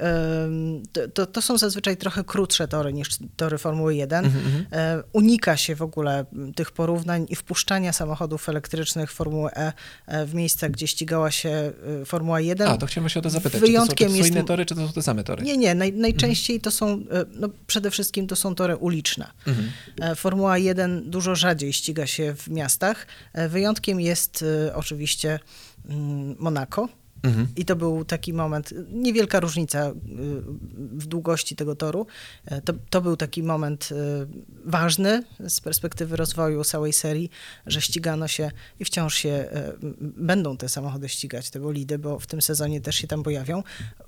to- 1.15 1.27
to, 1.27 1.43
są 1.43 1.59
zazwyczaj 1.59 1.97
trochę 1.97 2.25
krótsze 2.25 2.69
tory 2.69 2.93
niż 2.93 3.09
tory 3.37 3.59
Formuły 3.59 3.95
1. 3.95 4.25
Mhm, 4.25 4.67
E, 4.73 5.03
Unika 5.13 5.57
się 5.57 5.77
w 5.77 5.83
ogóle 5.83 6.25
tych 6.57 6.71
porównań 6.71 7.27
i 7.29 7.37
wpuszczania 7.37 7.93
samochodów 7.93 8.49
elektrycznych 8.49 9.13
Formuły 9.13 9.51
E 9.51 9.73
e, 10.07 10.27
w 10.27 10.35
miejsca, 10.35 10.69
gdzie 10.69 10.87
ścigała 10.87 11.31
się 11.31 11.73
e, 12.03 12.05
Formuła 12.05 12.41
1. 12.41 12.69
A, 12.69 12.77
to 12.77 12.87
chciałem 12.87 13.09
się 13.09 13.21
o 13.21 13.23
to 13.23 13.31
zapytać. 13.31 13.61
Wyjątkiem 13.61 13.97
czy 13.97 14.05
to 14.05 14.05
są, 14.05 14.05
czy 14.05 14.05
to 14.05 14.11
są 14.13 14.17
jest- 14.19 14.31
inne 14.31 14.45
tory, 14.45 14.67
czy 14.67 14.75
to 14.75 14.87
są 14.87 14.93
te 14.93 15.03
same 15.03 15.25
tory? 15.25 15.43
Nie, 15.43 15.57
nie, 15.57 15.75
naj, 15.75 15.93
najczęściej 15.93 16.61
to 16.61 16.71
są, 16.71 16.89
e, 16.93 17.25
no 17.35 17.49
przede 17.67 17.91
wszystkim 17.91 18.27
to 18.27 18.37
są 18.37 18.55
tory 18.55 18.77
uliczne. 18.77 19.31
Mhm. 19.47 19.71
E, 20.01 20.15
Formuła 20.15 20.59
1 20.59 21.11
dużo 21.11 21.35
rzadziej 21.35 21.73
ściga 21.73 22.07
się 22.07 22.35
w 22.35 22.49
miastach. 22.49 23.07
E, 23.33 23.49
Wyjątkiem 23.49 24.01
jest 24.01 24.45
e, 24.69 24.75
oczywiście 24.75 25.39
mm, 25.89 26.37
Monako. 26.39 26.89
Mhm. 27.23 27.49
I 27.57 27.65
to 27.65 27.77
był 27.77 28.05
taki 28.05 28.33
moment, 28.33 28.75
niewielka 28.93 29.41
różnica 29.41 29.89
y, 29.89 29.93
w 30.93 31.07
długości 31.07 31.57
tego 31.57 31.77
toru. 31.77 32.07
E, 32.47 32.61
To, 32.61 32.73
to 32.91 33.01
był 33.01 33.17
taki 33.17 33.43
moment 33.43 33.89
y, 33.93 33.95
ważny 34.65 35.23
z 35.49 35.61
perspektywy 35.61 36.17
rozwoju 36.17 36.65
całej 36.65 36.93
serii, 36.93 37.31
że 37.67 37.81
ścigano 37.81 38.29
się 38.29 38.51
i 38.81 38.85
wciąż 38.85 39.15
się 39.15 39.31
e, 39.31 39.73
będą 40.01 40.57
te 40.57 40.69
samochody 40.69 41.09
ścigać, 41.09 41.51
te 41.51 41.61
bolidy, 41.61 41.99
bo 41.99 42.19
w 42.19 42.27
tym 42.27 42.43
sezonie 42.43 42.81
też 42.81 42.97
się 42.97 43.07
tam 43.07 43.23
pojawią, 43.23 43.63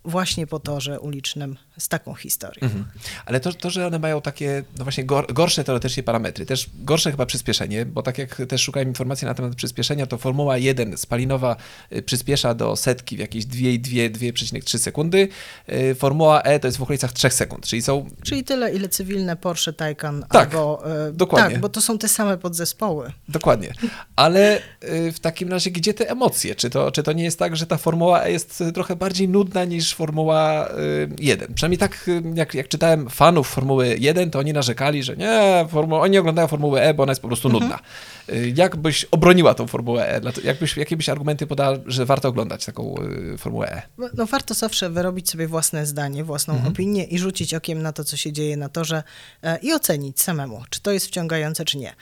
właśnie 0.04 0.46
po 0.46 0.58
torze 0.58 1.00
ulicznym 1.00 1.56
z 1.78 1.88
taką 1.88 2.14
historią. 2.14 2.62
Mhm. 2.62 2.84
Ale 3.26 3.40
to, 3.40 3.52
to, 3.52 3.70
że 3.70 3.86
one 3.86 3.98
mają 3.98 4.20
takie, 4.20 4.64
no 4.78 4.84
właśnie, 4.84 5.04
gor, 5.04 5.32
gorsze 5.32 5.64
teoretycznie 5.64 6.02
parametry, 6.02 6.46
też 6.46 6.70
gorsze 6.74 7.10
chyba 7.10 7.26
przyspieszenie, 7.26 7.86
bo 7.86 8.02
tak 8.02 8.18
jak 8.18 8.42
też 8.48 8.62
szukałem 8.62 8.88
informacji 8.88 9.26
na 9.26 9.34
temat 9.34 9.54
przyspieszenia, 9.54 10.06
to 10.06 10.18
Formuła 10.18 10.58
1 10.58 10.98
spalinowa 10.98 11.56
y, 11.92 12.02
przyspiesza 12.02 12.54
do 12.54 12.76
setki 13.00 13.16
w 13.16 13.18
jakieś 13.20 13.44
2,2-2,3 13.46 14.78
sekundy, 14.78 15.28
y, 15.72 15.94
Formuła 15.94 16.42
E 16.42 16.60
to 16.60 16.68
jest 16.68 16.78
w 16.78 16.82
okolicach 16.82 17.12
3 17.12 17.30
sekund, 17.30 17.66
czyli 17.66 17.82
są 17.82 18.06
Czyli 18.22 18.44
tyle, 18.44 18.72
ile 18.72 18.88
cywilne 18.88 19.36
Porsche 19.36 19.72
Taycan 19.72 20.24
Tak, 20.30 20.48
albo... 20.54 20.82
e, 21.08 21.12
dokładnie. 21.12 21.50
Tak, 21.50 21.60
bo 21.60 21.68
to 21.68 21.80
są 21.80 21.98
te 21.98 22.08
same 22.08 22.38
podzespoły. 22.38 23.12
Dokładnie. 23.28 23.72
Ale 24.16 24.58
y, 24.84 25.12
w 25.12 25.20
takim 25.20 25.48
razie, 25.50 25.70
gdzie 25.70 25.94
te 25.94 26.10
emocje? 26.10 26.54
Czy 26.54 26.70
to, 26.70 26.90
czy 26.90 27.02
to 27.02 27.12
nie 27.12 27.24
jest 27.24 27.38
tak, 27.38 27.56
że 27.56 27.66
ta 27.66 27.76
Formuła 27.76 28.24
E 28.24 28.32
jest 28.32 28.60
y, 28.60 28.72
trochę 28.72 28.96
bardziej 28.96 29.28
nudna 29.28 29.64
niż 29.64 29.94
Formuła 29.94 30.68
y, 30.68 31.08
1? 31.18 31.54
Przynajmniej 31.54 31.78
tak, 31.78 32.08
y, 32.08 32.22
jak, 32.34 32.54
jak 32.54 32.68
czytałem 32.68 33.10
fanów 33.10 33.48
Formuły 33.48 33.96
1, 33.98 34.30
to 34.30 34.38
oni 34.38 34.52
narzekali, 34.52 35.02
że 35.02 35.16
nie, 35.16 35.66
formu- 35.72 36.00
oni 36.02 36.18
oglądają 36.18 36.48
Formułę 36.48 36.82
E, 36.82 36.94
bo 36.94 37.02
ona 37.02 37.10
jest 37.12 37.22
po 37.22 37.28
prostu 37.28 37.48
nudna. 37.48 37.78
Y, 38.32 38.52
Jak 38.56 38.76
byś 38.76 39.04
obroniła 39.04 39.54
tą 39.54 39.66
Formułę 39.66 40.08
E? 40.16 40.20
Jakbyś, 40.44 40.76
jakie 40.76 40.96
byś 40.96 41.08
argumenty 41.08 41.46
podała, 41.46 41.76
że 41.86 42.06
warto 42.06 42.28
oglądać 42.28 42.64
taką 42.64 42.89
y, 43.34 43.38
Formułę 43.38 43.68
E? 43.72 43.82
No, 43.98 44.08
No 44.14 44.26
warto 44.26 44.54
zawsze 44.54 44.90
wyrobić 44.90 45.30
sobie 45.30 45.48
własne 45.48 45.86
zdanie, 45.86 46.24
własną 46.24 46.54
Mhm. 46.54 46.72
opinię 46.72 47.04
i 47.04 47.18
rzucić 47.18 47.54
okiem 47.54 47.82
na 47.82 47.92
to, 47.92 48.04
co 48.04 48.16
się 48.16 48.32
dzieje 48.32 48.56
na 48.56 48.68
torze 48.68 49.02
e, 49.42 49.58
i 49.58 49.72
ocenić 49.72 50.20
samemu, 50.20 50.62
czy 50.70 50.80
to 50.80 50.90
jest 50.90 51.06
wciągające, 51.06 51.64
czy 51.64 51.78
nie. 51.78 51.94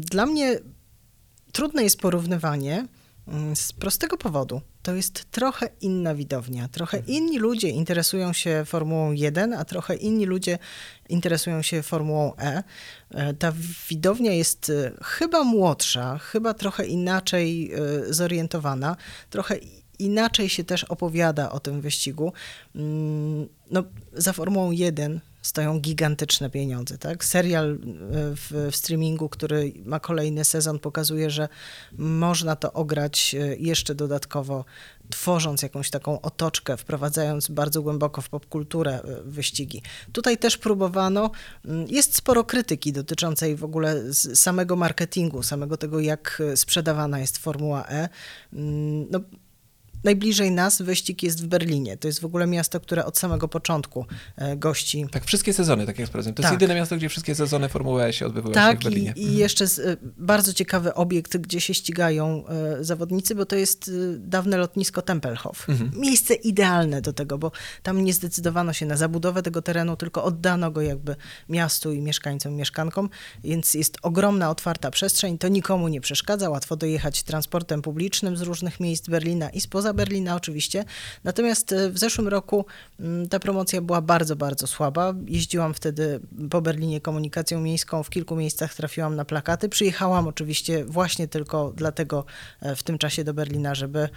Dla 0.00 0.26
mnie 0.26 0.58
trudne 1.52 1.82
jest 1.82 1.98
porównywanie 2.00 2.86
mm, 3.28 3.56
z 3.56 3.72
prostego 3.72 4.16
powodu. 4.16 4.60
To 4.82 4.94
jest 4.94 5.24
trochę 5.30 5.68
inna 5.80 6.14
widownia. 6.14 6.68
Trochę 6.68 6.98
Mhm. 6.98 7.16
inni 7.16 7.38
ludzie 7.38 7.68
interesują 7.68 8.32
się 8.32 8.64
Formułą 8.66 9.12
1, 9.12 9.52
a 9.52 9.64
trochę 9.64 9.94
inni 9.94 10.26
ludzie 10.26 10.58
interesują 11.08 11.62
się 11.62 11.82
Formułą 11.82 12.36
E. 12.36 12.62
E, 13.10 13.34
Ta 13.34 13.52
widownia 13.88 14.32
jest 14.32 14.70
e, 14.70 14.92
chyba 15.02 15.44
młodsza, 15.44 16.18
chyba 16.18 16.54
trochę 16.54 16.86
inaczej 16.86 17.72
e, 17.72 17.78
zorientowana, 18.14 18.96
trochę 19.30 19.56
inaczej 19.98 20.48
się 20.48 20.64
też 20.64 20.84
opowiada 20.84 21.50
o 21.50 21.60
tym 21.60 21.80
wyścigu. 21.80 22.32
Mm, 22.74 23.48
No, 23.70 23.82
za 24.12 24.32
Formułą 24.32 24.70
1 24.70 25.20
stoją 25.42 25.80
gigantyczne 25.80 26.50
pieniądze. 26.50 26.98
Tak? 26.98 27.24
Serial 27.24 27.72
e, 27.72 27.76
w, 28.36 28.68
w 28.72 28.76
streamingu, 28.76 29.28
który 29.28 29.72
ma 29.84 30.00
kolejny 30.00 30.44
sezon, 30.44 30.78
pokazuje, 30.78 31.30
że 31.30 31.48
można 31.98 32.56
to 32.56 32.72
ograć 32.72 33.34
e, 33.34 33.56
jeszcze 33.56 33.94
dodatkowo, 33.94 34.64
tworząc 35.10 35.62
jakąś 35.62 35.90
taką 35.90 36.20
otoczkę, 36.20 36.76
wprowadzając 36.76 37.48
bardzo 37.48 37.82
głęboko 37.82 38.20
w 38.22 38.28
popkulturę 38.28 39.02
e, 39.02 39.22
wyścigi. 39.22 39.82
Tutaj 40.12 40.38
też 40.38 40.58
próbowano, 40.58 41.30
mm, 41.64 41.86
jest 41.88 42.16
sporo 42.16 42.44
krytyki 42.44 42.92
dotyczącej 42.92 43.56
w 43.56 43.64
ogóle 43.64 44.12
samego 44.34 44.76
marketingu, 44.76 45.42
samego 45.42 45.76
tego, 45.76 46.00
jak 46.00 46.42
sprzedawana 46.54 47.18
jest 47.18 47.38
Formuła 47.38 47.88
E. 47.88 48.08
Mm, 48.52 49.06
No, 49.10 49.20
Najbliżej 50.04 50.50
nas 50.50 50.82
wyścig 50.82 51.22
jest 51.22 51.44
w 51.44 51.46
Berlinie. 51.46 51.96
To 51.96 52.08
jest 52.08 52.20
w 52.20 52.24
ogóle 52.24 52.46
miasto, 52.46 52.80
które 52.80 53.04
od 53.04 53.18
samego 53.18 53.48
początku 53.48 54.06
e, 54.36 54.56
gości 54.56 55.06
Tak, 55.10 55.24
wszystkie 55.24 55.52
sezony, 55.52 55.86
tak 55.86 55.98
jak 55.98 56.08
sprawdzam. 56.08 56.34
To 56.34 56.42
jest 56.42 56.52
Tak. 56.52 56.60
jedyne 56.60 56.80
miasto, 56.80 56.96
gdzie 56.96 57.08
wszystkie 57.08 57.34
sezony 57.34 57.68
Formuły 57.68 58.02
E 58.04 58.12
się 58.12 58.26
odbywają 58.26 58.54
Tak, 58.54 58.80
w 58.80 58.82
Berlinie. 58.84 59.12
i, 59.16 59.22
i 59.22 59.36
jeszcze 59.36 59.66
z, 59.66 59.78
y, 59.78 59.96
bardzo 60.02 60.52
ciekawy 60.52 60.94
obiekt, 60.94 61.36
gdzie 61.36 61.60
się 61.60 61.74
ścigają 61.74 62.44
y, 62.80 62.84
zawodnicy, 62.84 63.34
bo 63.34 63.46
to 63.46 63.56
jest 63.56 63.90
dawne 64.18 64.56
lotnisko 64.56 65.02
Tempelhof. 65.02 65.68
Mhm. 65.68 65.90
Miejsce 65.96 66.34
idealne 66.34 67.02
do 67.02 67.12
tego, 67.12 67.38
bo 67.38 67.52
tam 67.82 68.04
nie 68.04 68.12
zdecydowano 68.12 68.72
się 68.72 68.86
na 68.86 68.96
zabudowę 68.96 69.42
tego 69.42 69.62
terenu, 69.62 69.96
tylko 69.96 70.24
oddano 70.24 70.70
go 70.70 70.80
jakby 70.82 71.16
miastu 71.48 71.92
i 71.92 72.00
mieszkańcom, 72.00 72.54
mieszkankom, 72.54 73.08
więc 73.44 73.74
jest 73.74 73.98
ogromna, 74.02 74.50
otwarta 74.50 74.90
przestrzeń, 74.90 75.38
to 75.38 75.48
nikomu 75.48 75.88
nie 75.88 76.00
przeszkadza, 76.00 76.50
łatwo 76.50 76.76
dojechać 76.76 77.22
transportem 77.22 77.82
publicznym 77.82 78.36
z 78.36 78.42
różnych 78.42 78.80
miejsc 78.80 79.08
Berlina 79.08 79.50
i 79.50 79.60
spoza 79.60 79.91
Berlina 79.92 80.36
oczywiście. 80.36 80.84
Natomiast 81.24 81.72
y, 81.72 81.90
w 81.90 81.98
zeszłym 81.98 82.28
roku 82.28 82.66
mm, 83.00 83.28
ta 83.28 83.38
promocja 83.38 83.80
była 83.80 84.00
bardzo, 84.00 84.36
bardzo 84.36 84.66
słaba. 84.66 85.14
Jeździłam 85.26 85.74
wtedy 85.74 86.20
po 86.50 86.62
Berlinie 86.62 87.00
komunikacją 87.00 87.60
miejską, 87.60 88.02
w 88.02 88.10
kilku 88.10 88.36
miejscach 88.36 88.74
trafiłam 88.74 89.16
na 89.16 89.24
plakaty. 89.24 89.68
Przyjechałam 89.68 90.28
oczywiście 90.28 90.84
właśnie 90.84 91.28
tylko 91.28 91.72
dlatego 91.76 92.24
e, 92.60 92.76
w 92.76 92.82
tym 92.82 92.98
czasie 92.98 93.24
do 93.24 93.34
Berlina, 93.34 93.74
żeby, 93.74 94.08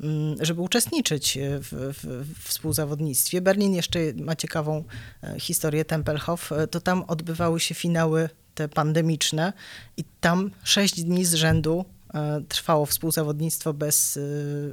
mm, 0.00 0.36
żeby 0.40 0.60
uczestniczyć 0.60 1.36
e, 1.36 1.60
w, 1.60 1.68
w, 1.72 2.34
w 2.34 2.48
współzawodnictwie. 2.48 3.40
Berlin 3.40 3.74
jeszcze 3.74 3.98
ma 4.16 4.36
ciekawą 4.36 4.84
e, 5.22 5.40
historię 5.40 5.84
Tempelhof. 5.84 6.52
E, 6.52 6.66
To 6.66 6.80
tam 6.80 7.02
odbywały 7.02 7.60
się 7.60 7.74
finały 7.74 8.28
te 8.54 8.68
pandemiczne 8.68 9.52
i 9.96 10.04
tam 10.20 10.50
sześć 10.64 11.02
dni 11.02 11.24
z 11.24 11.34
rzędu 11.34 11.84
e, 11.88 11.93
trwało 12.48 12.86
współzawodnictwo 12.86 13.72
bez 13.72 14.16
y, 14.16 14.72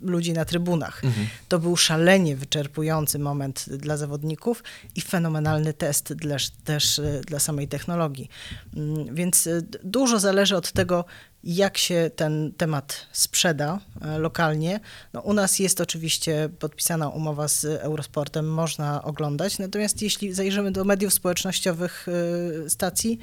ludzi 0.00 0.32
na 0.32 0.44
trybunach. 0.44 1.04
Mhm. 1.04 1.26
To 1.48 1.58
był 1.58 1.76
szalenie 1.76 2.36
wyczerpujący 2.36 3.18
moment 3.18 3.66
dla 3.68 3.96
zawodników 3.96 4.62
i 4.94 5.00
fenomenalny 5.00 5.72
test 5.72 6.12
dla, 6.12 6.36
też 6.64 6.98
y, 6.98 7.22
dla 7.26 7.38
samej 7.38 7.68
technologii. 7.68 8.28
Mm, 8.76 9.14
Więc 9.14 9.48
dużo 9.84 10.20
zależy 10.20 10.56
od 10.56 10.72
tego, 10.72 11.04
jak 11.44 11.78
się 11.78 12.10
ten 12.16 12.52
temat 12.56 13.06
sprzeda 13.12 13.80
e, 14.00 14.18
lokalnie. 14.18 14.80
No, 15.12 15.20
u 15.20 15.32
nas 15.32 15.58
jest 15.58 15.80
oczywiście 15.80 16.48
podpisana 16.58 17.08
umowa 17.08 17.48
z 17.48 17.64
Eurosportem, 17.64 18.48
można 18.48 19.02
oglądać, 19.02 19.58
natomiast 19.58 20.02
jeśli 20.02 20.32
zajrzymy 20.32 20.72
do 20.72 20.84
mediów 20.84 21.14
społecznościowych 21.14 22.06
stacji, 22.68 23.18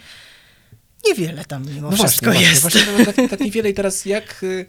Niewiele 1.05 1.45
tam 1.45 1.65
mimo 1.75 1.89
No 1.91 1.97
wszystko 1.97 2.25
właśnie, 2.25 2.41
jest. 2.47 2.61
Właśnie, 2.61 2.81
właśnie 2.81 3.13
tak, 3.13 3.29
tak 3.29 3.39
niewiele 3.39 3.69
i 3.69 3.73
teraz 3.73 4.05
jak, 4.05 4.43
y, 4.43 4.65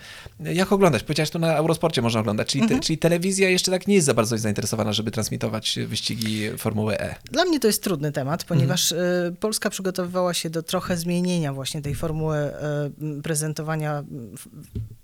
jak 0.55 0.73
oglądać? 0.73 1.03
Powiedziałaś, 1.03 1.31
to 1.31 1.38
na 1.38 1.57
Eurosporcie 1.57 2.03
można 2.03 2.20
oglądać, 2.20 2.49
czyli, 2.49 2.62
Mhm. 2.62 2.81
te, 2.81 2.87
czyli 2.87 2.99
telewizja 2.99 3.49
jeszcze 3.49 3.70
tak 3.70 3.87
nie 3.87 3.94
jest 3.94 4.07
za 4.07 4.14
bardzo 4.14 4.38
zainteresowana, 4.38 4.92
żeby 4.92 5.11
transmitować 5.11 5.79
wyścigi 5.87 6.51
Formuły 6.59 6.99
E. 7.01 7.14
Dla 7.31 7.44
mnie 7.44 7.61
to 7.61 7.66
jest 7.66 7.83
trudny 7.83 8.12
temat, 8.12 8.44
ponieważ 8.44 8.92
Mhm. 8.92 9.37
Polska 9.37 9.70
przygotowywała 9.70 10.35
się 10.35 10.51
do 10.51 10.62
trochę 10.62 10.97
zmienienia 10.97 11.53
właśnie 11.53 11.83
tej 11.83 11.94
formuły 11.94 12.37
m, 12.37 13.23
prezentowania 13.23 14.03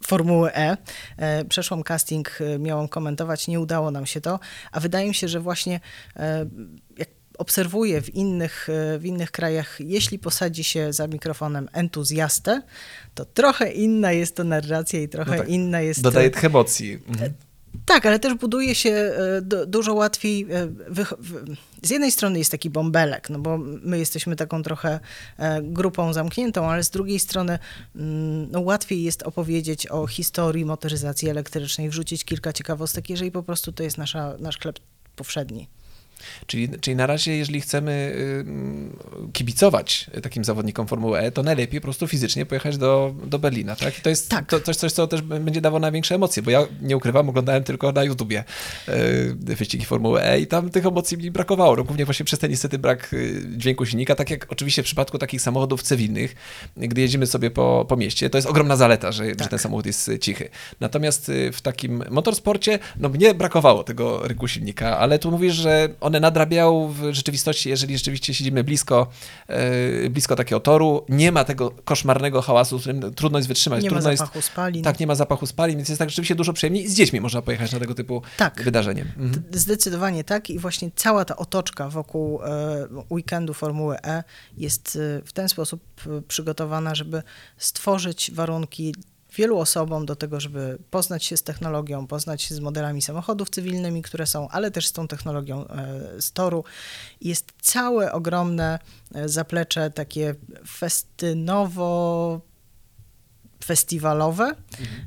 Formuły 0.06 0.54
E. 0.54 0.76
E, 1.16 1.44
Przeszłam 1.44 1.82
casting, 1.82 2.38
miałam 2.58 2.88
komentować, 2.88 3.48
nie 3.48 3.60
udało 3.60 3.90
nam 3.90 4.06
się 4.06 4.20
to, 4.20 4.40
a 4.72 4.80
wydaje 4.80 5.08
mi 5.08 5.14
się, 5.14 5.28
że 5.28 5.40
właśnie 5.40 5.80
obserwuję 7.40 8.02
w 8.02 8.14
innych, 8.14 8.68
e, 8.68 8.98
w 8.98 9.04
innych 9.06 9.30
krajach, 9.30 9.76
jeśli 9.80 10.18
posadzi 10.18 10.64
się 10.64 10.92
za 10.92 11.06
mikrofonem 11.06 11.68
entuzjastę, 11.72 12.62
to 13.14 13.24
trochę 13.24 13.72
inna 13.72 14.12
jest 14.12 14.36
to 14.36 14.44
narracja 14.44 15.00
i 15.00 15.08
trochę 15.08 15.30
No 15.30 15.38
tak. 15.38 15.48
inna 15.48 15.80
jest... 15.80 16.00
Dodaje 16.02 16.30
tych 16.30 16.44
emocji. 16.44 16.98
Mhm. 17.08 17.32
Tak, 17.86 18.06
ale 18.06 18.18
też 18.18 18.34
buduje 18.34 18.74
się 18.74 18.90
e, 18.90 19.42
du- 19.42 19.66
dużo 19.66 19.94
łatwiej. 19.94 20.46
e, 20.50 20.68
Z 21.82 21.90
jednej 21.90 22.10
strony 22.10 22.38
jest 22.38 22.50
taki 22.50 22.70
bąbelek, 22.70 23.30
no 23.30 23.38
bo 23.38 23.58
my 23.58 23.98
jesteśmy 23.98 24.36
taką 24.36 24.62
trochę 24.62 25.00
e, 25.38 25.62
grupą 25.62 26.12
zamkniętą, 26.12 26.70
ale 26.70 26.84
z 26.84 26.90
drugiej 26.90 27.18
strony 27.18 27.58
mm, 27.96 28.50
no, 28.50 28.60
łatwiej 28.60 29.02
jest 29.02 29.22
opowiedzieć 29.22 29.86
o 29.86 30.06
historii 30.06 30.64
motoryzacji 30.64 31.28
elektrycznej, 31.28 31.90
wrzucić 31.90 32.24
kilka 32.24 32.52
ciekawostek, 32.52 33.10
jeżeli 33.10 33.30
po 33.30 33.42
prostu 33.42 33.72
to 33.72 33.82
jest 33.82 33.98
nasza, 33.98 34.36
nasz 34.38 34.58
chleb 34.58 34.78
powszedni. 35.16 35.68
Czyli, 36.46 36.68
czyli 36.80 36.96
na 36.96 37.06
razie, 37.06 37.36
jeżeli 37.36 37.60
chcemy 37.60 38.12
y, 39.28 39.32
kibicować 39.32 40.10
takim 40.22 40.44
zawodnikom 40.44 40.86
Formuły 40.86 41.18
E, 41.18 41.30
to 41.32 41.42
najlepiej 41.42 41.80
po 41.80 41.84
prostu 41.84 42.06
fizycznie 42.08 42.46
pojechać 42.46 42.78
do, 42.78 43.14
do 43.24 43.38
Berlina, 43.38 43.76
tak? 43.76 43.98
I 43.98 44.02
to 44.02 44.10
jest 44.10 44.28
Tak. 44.28 44.46
to, 44.46 44.60
coś, 44.60 44.76
coś, 44.76 44.92
co 44.92 45.06
też 45.06 45.22
będzie 45.22 45.60
dawało 45.60 45.80
największe 45.80 46.14
emocje, 46.14 46.42
bo 46.42 46.50
ja 46.50 46.66
nie 46.82 46.96
ukrywam, 46.96 47.28
oglądałem 47.28 47.64
tylko 47.64 47.92
na 47.92 48.04
YouTubie 48.04 48.44
y, 48.88 49.34
wyścigi 49.34 49.84
Formuły 49.84 50.22
E 50.22 50.40
i 50.40 50.46
tam 50.46 50.70
tych 50.70 50.86
emocji 50.86 51.18
mi 51.18 51.30
brakowało. 51.30 51.76
No, 51.76 51.84
głównie 51.84 52.04
właśnie 52.04 52.24
przez 52.24 52.38
ten 52.38 52.50
niestety 52.50 52.78
brak 52.78 53.12
y, 53.12 53.42
dźwięku 53.56 53.86
silnika, 53.86 54.14
tak 54.14 54.30
jak 54.30 54.46
oczywiście 54.52 54.82
w 54.82 54.84
przypadku 54.84 55.18
takich 55.18 55.40
samochodów 55.42 55.82
cywilnych, 55.82 56.34
gdy 56.76 57.00
jedziemy 57.00 57.26
sobie 57.26 57.50
po, 57.50 57.86
po 57.88 57.96
mieście, 57.96 58.30
to 58.30 58.38
jest 58.38 58.48
ogromna 58.48 58.76
zaleta, 58.76 59.12
że, 59.12 59.24
że 59.26 59.36
Tak. 59.36 59.48
ten 59.48 59.58
samochód 59.58 59.86
jest 59.86 60.10
cichy. 60.20 60.48
Natomiast 60.80 61.32
w 61.52 61.60
takim 61.60 62.02
motorsporcie, 62.10 62.78
no 62.96 63.08
mnie 63.08 63.34
brakowało 63.34 63.84
tego 63.84 64.28
ryku 64.28 64.48
silnika, 64.48 64.98
ale 64.98 65.18
tu 65.18 65.30
mówisz, 65.30 65.54
że 65.54 65.88
one 66.10 66.20
nadrabiają 66.20 66.88
w 66.88 67.14
rzeczywistości, 67.14 67.68
jeżeli 67.68 67.98
rzeczywiście 67.98 68.34
siedzimy 68.34 68.64
blisko, 68.64 69.06
e, 69.46 70.10
blisko 70.10 70.36
takiego 70.36 70.60
toru, 70.60 71.04
nie 71.08 71.32
ma 71.32 71.44
tego 71.44 71.70
koszmarnego 71.84 72.42
hałasu, 72.42 72.78
z 72.78 72.80
którym 72.80 73.14
trudno 73.14 73.38
jest 73.38 73.48
wytrzymać. 73.48 73.82
Nie 73.82 73.90
ma 73.90 73.96
trudno 73.96 74.16
zapachu 74.16 74.42
spalin. 74.42 74.74
Jest, 74.74 74.84
tak, 74.84 75.00
nie 75.00 75.06
ma 75.06 75.14
zapachu 75.14 75.46
spalin, 75.46 75.76
więc 75.76 75.88
jest 75.88 75.98
tak 75.98 76.10
rzeczywiście 76.10 76.34
dużo 76.34 76.52
przyjemniej. 76.52 76.84
I 76.84 76.88
z 76.88 76.94
dziećmi 76.94 77.20
można 77.20 77.42
pojechać 77.42 77.72
na 77.72 77.78
tego 77.78 77.94
typu 77.94 78.22
Tak. 78.36 78.62
wydarzeniem. 78.62 79.08
Mhm. 79.18 79.42
Zdecydowanie 79.52 80.24
tak 80.24 80.50
i 80.50 80.58
właśnie 80.58 80.90
cała 80.96 81.24
ta 81.24 81.36
otoczka 81.36 81.88
wokół 81.88 82.42
e, 82.42 82.86
weekendu 83.10 83.54
Formuły 83.54 83.96
E 84.02 84.24
jest 84.56 84.98
e, 85.18 85.22
w 85.24 85.32
ten 85.32 85.48
sposób 85.48 85.82
przygotowana, 86.28 86.94
żeby 86.94 87.22
stworzyć 87.58 88.30
warunki 88.34 88.94
wielu 89.36 89.58
osobom 89.58 90.06
do 90.06 90.16
tego, 90.16 90.40
żeby 90.40 90.78
poznać 90.90 91.24
się 91.24 91.36
z 91.36 91.42
technologią, 91.42 92.06
poznać 92.06 92.42
się 92.42 92.54
z 92.54 92.60
modelami 92.60 93.02
samochodów 93.02 93.50
cywilnymi, 93.50 94.02
które 94.02 94.26
są, 94.26 94.48
ale 94.48 94.70
też 94.70 94.86
z 94.86 94.92
tą 94.92 95.08
technologią 95.08 95.68
e, 95.68 96.20
z 96.20 96.32
toru. 96.32 96.64
Jest 97.20 97.52
całe 97.62 98.12
ogromne 98.12 98.78
e, 99.14 99.28
zaplecze 99.28 99.90
takie 99.90 100.34
festynowo 100.68 102.40
festiwalowe, 103.64 104.54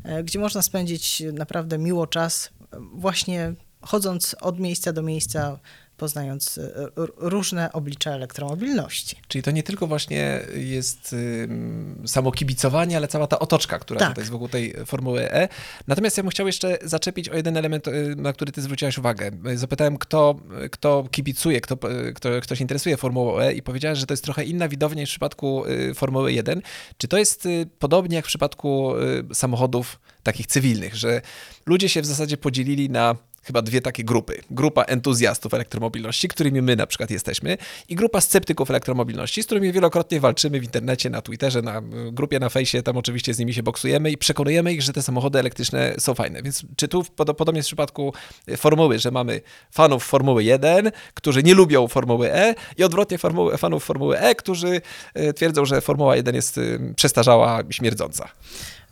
e, 0.03 0.23
gdzie 0.23 0.39
można 0.39 0.61
spędzić 0.61 1.23
naprawdę 1.33 1.77
miło 1.77 2.07
czas, 2.07 2.49
właśnie 2.93 3.53
chodząc 3.81 4.35
od 4.41 4.59
miejsca 4.59 4.93
do 4.93 5.01
miejsca, 5.01 5.59
poznając 5.97 6.57
r- 6.57 6.91
różne 7.17 7.71
oblicza 7.73 8.11
elektromobilności. 8.11 9.15
Czyli 9.27 9.43
to 9.43 9.51
nie 9.51 9.63
tylko 9.63 9.87
właśnie 9.87 10.39
jest 10.55 11.13
ym, 11.13 12.03
samo 12.07 12.31
kibicowanie, 12.31 12.97
ale 12.97 13.07
cała 13.07 13.27
ta 13.27 13.39
otoczka, 13.39 13.79
która 13.79 13.99
Tak. 13.99 14.09
tutaj 14.09 14.21
jest 14.21 14.31
wokół 14.31 14.49
tej 14.49 14.73
Formuły 14.85 15.31
E. 15.31 15.47
Natomiast 15.87 16.17
ja 16.17 16.23
bym 16.23 16.29
chciał 16.29 16.47
jeszcze 16.47 16.77
zaczepić 16.83 17.29
o 17.29 17.35
jeden 17.35 17.57
element, 17.57 17.87
y, 17.87 18.15
na 18.17 18.33
który 18.33 18.51
ty 18.51 18.61
zwróciłaś 18.61 18.97
uwagę. 18.97 19.31
Zapytałem, 19.55 19.97
kto, 19.97 20.35
kto 20.71 21.05
kibicuje, 21.11 21.61
kto, 21.61 21.77
kto, 22.15 22.29
kto 22.41 22.55
się 22.55 22.63
interesuje 22.63 22.97
Formułą 22.97 23.39
E 23.39 23.53
i 23.53 23.61
powiedziałeś, 23.61 23.99
że 23.99 24.05
to 24.05 24.13
jest 24.13 24.23
trochę 24.23 24.43
inna 24.43 24.67
widownia 24.69 25.01
niż 25.01 25.09
w 25.09 25.13
przypadku 25.13 25.65
y, 25.65 25.93
Formuły 25.93 26.33
1. 26.33 26.61
Czy 26.97 27.07
to 27.07 27.17
jest 27.17 27.45
y, 27.45 27.67
podobnie 27.79 28.15
jak 28.15 28.25
w 28.25 28.27
przypadku 28.27 28.93
y, 29.31 29.35
samochodów 29.35 29.99
takich 30.23 30.47
cywilnych, 30.47 30.95
że 30.95 31.21
ludzie 31.65 31.89
się 31.89 32.01
w 32.01 32.05
zasadzie 32.05 32.37
podzielili 32.37 32.89
na 32.89 33.15
chyba 33.43 33.61
dwie 33.61 33.81
takie 33.81 34.03
grupy. 34.03 34.41
Grupa 34.51 34.83
entuzjastów 34.83 35.53
elektromobilności, 35.53 36.27
którymi 36.27 36.61
my 36.61 36.75
na 36.75 36.87
przykład 36.87 37.11
jesteśmy, 37.11 37.57
i 37.89 37.95
grupa 37.95 38.21
sceptyków 38.21 38.69
elektromobilności, 38.69 39.43
z 39.43 39.45
którymi 39.45 39.71
wielokrotnie 39.71 40.19
walczymy 40.19 40.59
w 40.59 40.63
internecie, 40.63 41.09
na 41.09 41.21
Twitterze, 41.21 41.61
na 41.61 41.79
y, 41.79 41.83
grupie 42.11 42.39
na 42.39 42.49
fejsie, 42.49 42.83
tam 42.83 42.97
oczywiście 42.97 43.33
z 43.33 43.39
nimi 43.39 43.53
się 43.53 43.63
boksujemy 43.63 44.11
i 44.11 44.17
przekonujemy 44.17 44.73
ich, 44.73 44.81
że 44.81 44.93
te 44.93 45.01
samochody 45.01 45.39
elektryczne 45.39 45.95
są 45.99 46.13
fajne. 46.13 46.43
Więc 46.43 46.65
czy 46.75 46.87
tu 46.87 47.03
pod, 47.03 47.37
podobnie 47.37 47.59
jest 47.59 47.69
w 47.69 47.71
przypadku 47.71 48.13
y, 48.49 48.57
formuły, 48.57 48.99
że 48.99 49.11
mamy 49.11 49.41
fanów 49.71 50.03
Formuły 50.03 50.43
1, 50.43 50.91
którzy 51.13 51.43
nie 51.43 51.53
lubią 51.53 51.87
Formuły 51.87 52.33
E 52.33 52.55
i 52.77 52.83
odwrotnie 52.83 53.17
formuły, 53.17 53.57
fanów 53.57 53.83
Formuły 53.83 54.19
E, 54.19 54.35
którzy 54.35 54.81
y, 55.17 55.33
twierdzą, 55.33 55.65
że 55.65 55.81
Formuła 55.81 56.15
1 56.15 56.35
jest 56.35 56.59
przestarzała 56.95 57.59
śmierdząca. 57.69 58.29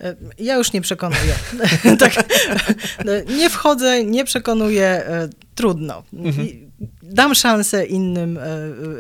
E, 0.02 0.16
Ja 0.40 0.56
już 0.56 0.74
nie 0.74 0.82
przekonuję. 0.82 1.34
tak, 2.00 2.14
no, 3.06 3.12
nie 3.38 3.50
wchodzę, 3.50 4.04
nie 4.04 4.26
przekonuję, 4.26 4.86
e, 4.88 5.30
trudno. 5.56 6.04
I 6.14 6.72
Dam 7.04 7.36
szansę 7.36 7.86
innym, 7.86 8.38
e, 8.38 8.42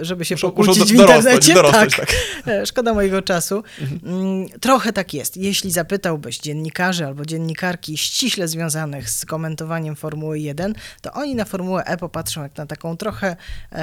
żeby 0.05 0.25
się 0.25 0.35
Muszą- 0.35 0.47
pokłócić 0.49 0.79
muszą 0.79 0.93
w 0.93 0.97
do- 0.97 1.03
dorosnąć, 1.07 1.47
internecie. 1.47 1.53
dorosnąć, 1.53 1.95
tak. 1.95 2.15
E, 2.47 2.65
Szkoda 2.65 2.93
mojego 2.93 3.21
czasu. 3.21 3.63
Mm, 4.03 4.47
Trochę 4.59 4.93
tak 4.93 5.13
jest. 5.13 5.37
Jeśli 5.37 5.71
zapytałbyś 5.71 6.37
dziennikarzy 6.39 7.05
albo 7.05 7.25
dziennikarki 7.25 7.97
ściśle 7.97 8.47
związanych 8.47 9.09
z 9.09 9.25
komentowaniem 9.25 9.95
Formuły 9.95 10.39
1, 10.39 10.73
to 11.01 11.11
oni 11.13 11.35
na 11.35 11.45
Formułę 11.45 11.83
E 11.85 11.97
popatrzą 11.97 12.43
jak 12.43 12.57
na 12.57 12.65
taką 12.65 12.97
trochę 12.97 13.35
o- 13.71 13.75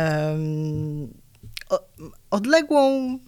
odległą, 2.31 3.19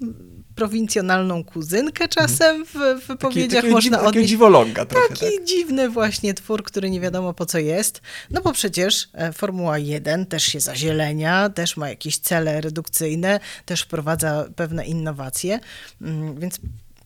prowincjonalną 0.54 1.44
kuzynkę 1.44 2.08
czasem 2.08 2.64
w 2.66 3.06
wypowiedziach 3.06 3.50
takiego 3.62 3.74
można 3.74 3.98
dziw- 3.98 4.06
odnieść. 4.06 4.28
dziwoląga 4.28 4.84
trochę, 4.86 5.08
Taki 5.08 5.20
tak? 5.36 5.44
dziwny 5.44 5.88
właśnie 5.90 6.34
twór, 6.34 6.62
który 6.64 6.90
nie 6.90 7.00
wiadomo 7.00 7.34
po 7.34 7.46
co 7.46 7.58
jest. 7.58 8.00
No 8.30 8.40
bo 8.40 8.52
przecież 8.52 9.08
e, 9.14 9.32
Formuła 9.32 9.78
1 9.78 10.26
też 10.26 10.42
się 10.44 10.60
zazielenia, 10.60 11.48
też 11.48 11.76
ma 11.76 11.88
jakieś 11.88 12.18
cele 12.18 12.60
redukcyjne, 12.60 13.40
też 13.66 13.82
wprowadza 13.82 14.44
pewne 14.56 14.86
innowacje, 14.86 15.60
mm, 16.02 16.40
więc 16.40 16.58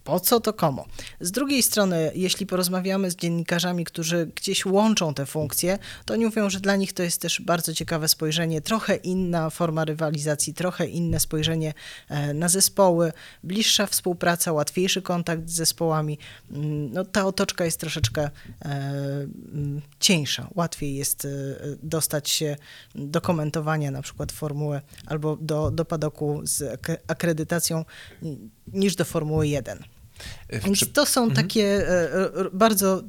po 0.05 0.21
co 0.21 0.41
to 0.41 0.53
komu? 0.53 0.85
Z 1.21 1.31
drugiej 1.31 1.63
strony, 1.63 2.13
jeśli 2.15 2.47
porozmawiamy 2.47 3.11
z 3.11 3.17
dziennikarzami, 3.17 3.85
którzy 3.85 4.27
gdzieś 4.35 4.67
łączą 4.67 5.15
te 5.15 5.27
funkcje, 5.27 5.79
to 6.05 6.15
oni 6.15 6.25
mówią, 6.25 6.51
że 6.51 6.61
dla 6.61 6.77
nich 6.77 6.93
to 6.93 7.03
jest 7.03 7.21
też 7.21 7.41
bardzo 7.41 7.75
ciekawe 7.75 8.09
spojrzenie, 8.09 8.61
trochę 8.61 8.97
inna 8.97 9.51
forma 9.51 9.85
rywalizacji, 9.85 10.55
trochę 10.55 10.87
inne 10.87 11.21
spojrzenie 11.21 11.75
e, 12.09 12.35
na 12.35 12.49
zespoły, 12.49 13.13
bliższa 13.45 13.87
współpraca, 13.87 14.53
łatwiejszy 14.53 15.03
kontakt 15.03 15.49
z 15.49 15.55
zespołami. 15.55 16.19
Mm, 16.51 16.93
No, 16.93 17.05
ta 17.05 17.27
otoczka 17.27 17.65
jest 17.65 17.81
troszeczkę 17.81 18.23
e, 18.23 18.31
mm, 18.65 19.81
cieńsza. 20.01 20.49
Łatwiej 20.55 20.95
jest 20.95 21.25
e, 21.25 21.29
dostać 21.83 22.29
się 22.31 22.57
do 22.95 23.21
komentowania 23.21 23.91
na 23.91 24.03
przykład 24.03 24.33
formuły 24.33 24.81
albo 25.07 25.37
do, 25.37 25.71
do 25.71 25.85
padoku 25.85 26.41
z 26.45 26.63
ak- 26.63 27.03
akredytacją 27.07 27.85
niż 28.73 28.97
do 28.97 29.05
Formuły 29.05 29.49
1. 29.49 29.85
W 30.53 30.65
Więc 30.65 30.93
to 30.93 31.07
są 31.07 31.31
takie 31.31 31.89
e, 31.89 32.13
e, 32.15 32.31
bardzo 32.53 33.03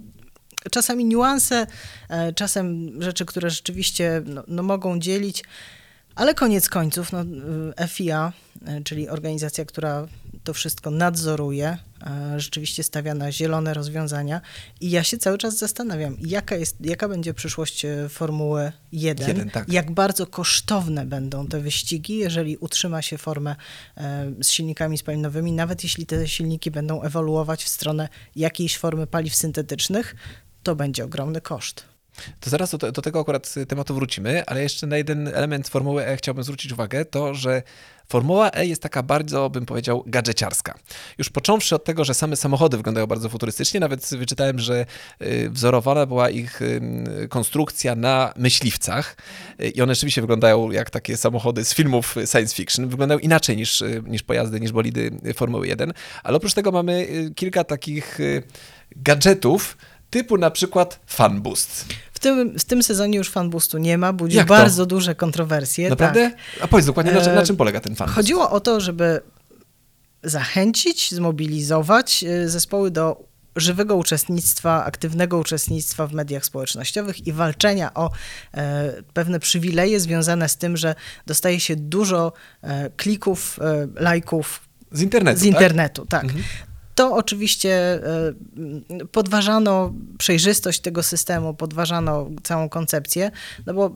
czasami 0.71 1.05
niuanse, 1.05 1.67
e, 2.09 2.33
czasem 2.33 2.91
rzeczy, 3.01 3.25
które 3.25 3.49
rzeczywiście 3.49 4.21
no, 4.25 4.43
no 4.47 4.63
mogą 4.63 4.99
dzielić, 4.99 5.43
ale 6.15 6.33
koniec 6.33 6.69
końców 6.69 7.11
no, 7.11 7.25
e, 7.77 7.87
FIA, 7.87 8.33
e, 8.65 8.81
czyli 8.81 9.09
organizacja, 9.09 9.65
która 9.65 10.07
to 10.43 10.53
wszystko 10.53 10.91
nadzoruje, 10.91 11.67
e, 11.67 11.77
rzeczywiście 12.37 12.83
stawia 12.83 13.13
na 13.13 13.31
zielone 13.31 13.73
rozwiązania 13.73 14.41
i 14.81 14.89
ja 14.89 15.03
się 15.03 15.17
cały 15.17 15.37
czas 15.37 15.57
zastanawiam, 15.57 16.17
jaka, 16.21 16.55
jest, 16.55 16.85
jaka 16.85 17.07
będzie 17.07 17.33
przyszłość 17.33 17.85
e, 17.85 18.09
Formuły 18.09 18.71
1, 18.91 19.27
Jeden, 19.27 19.49
tak. 19.49 19.69
jak 19.69 19.91
bardzo 19.91 20.27
kosztowne 20.27 21.05
będą 21.05 21.47
te 21.47 21.59
wyścigi, 21.59 22.17
jeżeli 22.17 22.57
utrzyma 22.57 23.01
się 23.01 23.17
formę 23.17 23.55
e, 23.97 24.31
z 24.41 24.49
silnikami 24.49 24.97
spalinowymi, 24.97 25.51
nawet 25.51 25.83
jeśli 25.83 26.05
te 26.05 26.27
silniki 26.27 26.71
będą 26.71 27.01
ewoluować 27.01 27.63
w 27.63 27.69
stronę 27.69 28.09
jakiejś 28.35 28.77
formy 28.77 29.07
paliw 29.07 29.35
syntetycznych, 29.35 30.15
to 30.63 30.75
będzie 30.75 31.05
ogromny 31.05 31.41
koszt. 31.41 31.94
To 32.39 32.49
zaraz 32.49 32.71
do, 32.71 32.91
do, 32.91 33.01
tego 33.01 33.19
akurat 33.19 33.55
tematu 33.67 33.95
wrócimy, 33.95 34.45
ale 34.45 34.63
jeszcze 34.63 34.87
na 34.87 34.97
jeden 34.97 35.27
element 35.27 35.67
Formuły 35.67 36.05
E 36.05 36.17
chciałbym 36.17 36.43
zwrócić 36.43 36.71
uwagę, 36.71 37.05
to 37.05 37.33
że 37.33 37.63
Formuła 38.09 38.51
E 38.51 38.65
jest 38.65 38.81
taka 38.81 39.03
bardzo, 39.03 39.49
bym 39.49 39.65
powiedział, 39.65 40.03
gadżeciarska. 40.07 40.77
Już 41.17 41.29
począwszy 41.29 41.75
od 41.75 41.83
tego, 41.83 42.05
że 42.05 42.13
same 42.13 42.35
samochody 42.35 42.77
wyglądają 42.77 43.07
bardzo 43.07 43.29
futurystycznie, 43.29 43.79
nawet 43.79 44.09
wyczytałem, 44.09 44.59
że 44.59 44.85
y, 45.21 45.49
wzorowana 45.49 46.05
była 46.05 46.29
ich 46.29 46.59
konstrukcja 47.29 47.95
na 47.95 48.33
myśliwcach 48.37 49.17
y, 49.61 49.69
i 49.69 49.81
one 49.81 49.95
rzeczywiście 49.95 50.21
wyglądają 50.21 50.71
jak 50.71 50.89
takie 50.89 51.17
samochody 51.17 51.65
z 51.65 51.73
filmów 51.73 52.15
science 52.31 52.55
fiction. 52.55 52.89
Wyglądają 52.89 53.19
inaczej 53.19 53.57
niż, 53.57 53.81
y, 53.81 54.03
niż 54.07 54.23
pojazdy, 54.23 54.59
niż 54.59 54.71
bolidy 54.71 55.11
Formuły 55.35 55.67
1, 55.67 55.93
ale 56.23 56.37
oprócz 56.37 56.53
tego 56.53 56.71
mamy 56.71 57.07
kilka 57.35 57.63
takich 57.63 58.17
gadżetów, 58.95 59.77
typu 60.09 60.37
na 60.37 60.51
przykład 60.51 60.99
Fan 61.07 61.41
Boost. 61.41 61.85
W 62.04 62.04
tym, 62.25 62.59
w 62.59 62.65
tym 62.65 62.83
sezonie 62.83 63.17
już 63.17 63.29
fanboostu 63.29 63.77
nie 63.77 63.97
ma, 63.97 64.13
budził 64.13 64.45
bardzo 64.45 64.85
duże 64.85 65.15
kontrowersje. 65.15 65.89
Naprawdę? 65.89 66.31
Tak. 66.31 66.63
A 66.63 66.67
powiedz 66.67 66.85
dokładnie, 66.85 67.11
na, 67.11 67.21
czym, 67.21 67.35
na 67.35 67.43
czym 67.43 67.57
polega 67.57 67.79
ten 67.79 67.95
fanboost? 67.95 68.15
Chodziło 68.15 68.49
o 68.49 68.59
to, 68.59 68.79
żeby 68.79 69.21
zachęcić, 70.23 71.11
zmobilizować 71.11 72.23
e, 72.23 72.49
zespoły 72.49 72.91
do 72.91 73.23
żywego 73.55 73.95
uczestnictwa, 73.95 74.85
aktywnego 74.85 75.37
uczestnictwa 75.37 76.07
w 76.07 76.13
mediach 76.13 76.45
społecznościowych 76.45 77.27
i 77.27 77.33
walczenia 77.33 77.93
o 77.93 78.11
e, 78.53 78.93
pewne 79.13 79.39
przywileje 79.39 79.99
związane 79.99 80.49
z 80.49 80.57
tym, 80.57 80.77
że 80.77 80.95
dostaje 81.25 81.59
się 81.59 81.75
dużo 81.75 82.33
e, 82.61 82.89
klików, 82.89 83.59
e, 83.61 83.87
lajków. 84.03 84.61
Z 84.91 85.01
internetu. 85.01 85.39
Z 85.39 85.43
internetu, 85.43 86.05
tak. 86.05 86.21
tak. 86.21 86.23
Mhm. 86.23 86.43
To 86.95 87.15
oczywiście 87.15 87.73
e, 87.73 88.33
podważano 89.11 89.93
przejrzystość 90.17 90.79
tego 90.79 91.03
systemu, 91.03 91.53
podważano 91.53 92.29
całą 92.43 92.69
koncepcję, 92.69 93.31
no 93.65 93.73
bo 93.73 93.91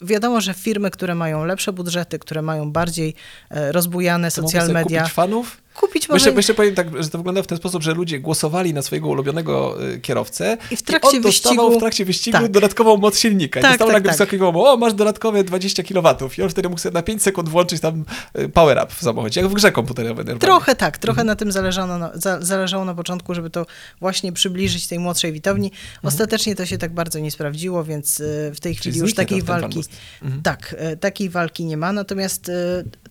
wiadomo, 0.00 0.40
że 0.40 0.54
firmy, 0.54 0.90
które 0.90 1.14
mają 1.14 1.44
lepsze 1.44 1.72
budżety, 1.72 2.18
które 2.18 2.42
mają 2.42 2.72
bardziej 2.72 3.14
e, 3.50 3.72
rozbujane 3.72 4.30
to 4.30 4.42
social 4.42 4.68
media. 4.68 5.00
Kupić 5.00 5.14
fanów? 5.14 5.62
Kupić 5.76 6.08
może... 6.08 6.24
Jeszcze, 6.24 6.36
jeszcze 6.36 6.54
powiem 6.54 6.74
tak, 6.74 7.02
że 7.02 7.10
to 7.10 7.18
wygląda 7.18 7.42
w 7.42 7.46
ten 7.46 7.58
sposób, 7.58 7.82
że 7.82 7.94
ludzie 7.94 8.20
głosowali 8.20 8.74
na 8.74 8.82
swojego 8.82 9.08
ulubionego 9.08 9.84
y, 9.84 10.00
kierowcę 10.00 10.58
i 10.70 10.76
w 10.76 10.82
trakcie 10.82 11.16
i 11.16 11.16
on 11.16 11.22
wyścigu... 11.22 11.76
w 11.76 11.78
trakcie 11.78 12.04
wyścigu 12.04 12.38
tak. 12.38 12.50
dodatkową 12.50 12.96
moc 12.96 13.18
silnika. 13.18 13.60
Tak, 13.60 13.70
I 13.70 13.72
dostał 13.72 13.88
tak, 13.88 13.94
nagle 13.94 14.10
tak. 14.10 14.18
wysokiego, 14.18 14.48
o 14.48 14.76
masz 14.76 14.94
dodatkowe 14.94 15.44
20 15.44 15.82
kW 15.82 16.30
i 16.38 16.42
on 16.42 16.48
wtedy 16.48 16.68
mógł 16.68 16.80
sobie 16.80 16.92
na 16.92 17.02
5 17.02 17.22
sekund 17.22 17.48
włączyć 17.48 17.80
tam 17.80 18.04
y, 18.38 18.48
power 18.48 18.78
up 18.84 18.94
w 18.94 19.02
samochodzie, 19.02 19.40
jak 19.40 19.50
w 19.50 19.54
grze 19.54 19.72
komputerowej. 19.72 20.16
Normalnie. 20.24 20.40
Trochę 20.40 20.76
tak, 20.76 20.98
trochę 20.98 21.20
mhm. 21.20 21.26
na 21.26 21.36
tym 21.36 21.52
zależało 21.52 21.98
na, 21.98 22.10
za, 22.14 22.40
zależało 22.40 22.84
na 22.84 22.94
początku, 22.94 23.34
żeby 23.34 23.50
to 23.50 23.66
właśnie 24.00 24.32
przybliżyć 24.32 24.86
tej 24.86 24.98
młodszej 24.98 25.32
widowni. 25.32 25.66
Mhm. 25.66 26.00
Ostatecznie 26.02 26.54
to 26.54 26.66
się 26.66 26.78
tak 26.78 26.94
bardzo 26.94 27.18
nie 27.18 27.30
sprawdziło, 27.30 27.84
więc 27.84 28.20
y, 28.20 28.52
w 28.54 28.60
tej 28.60 28.74
chwili 28.74 28.92
Czyli 28.92 29.00
już 29.00 29.14
takiej 29.14 29.42
walki, 29.42 29.84
mhm. 30.22 30.42
tak, 30.42 30.76
takiej 31.00 31.30
walki 31.30 31.64
nie 31.64 31.76
ma, 31.76 31.92
natomiast 31.92 32.50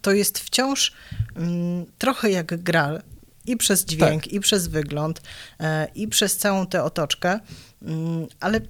to 0.01 0.11
jest 0.11 0.39
wciąż 0.39 0.93
mm, 1.35 1.85
trochę 1.97 2.31
jak 2.31 2.54
gra, 2.57 3.01
i 3.45 3.57
przez 3.57 3.85
dźwięk, 3.85 4.23
tak. 4.23 4.33
i 4.33 4.39
przez 4.39 4.67
wygląd, 4.67 5.21
e, 5.59 5.87
i 5.95 6.07
przez 6.07 6.37
całą 6.37 6.67
tę 6.67 6.83
otoczkę. 6.83 7.39
Mm, 7.81 8.27
ale 8.39 8.61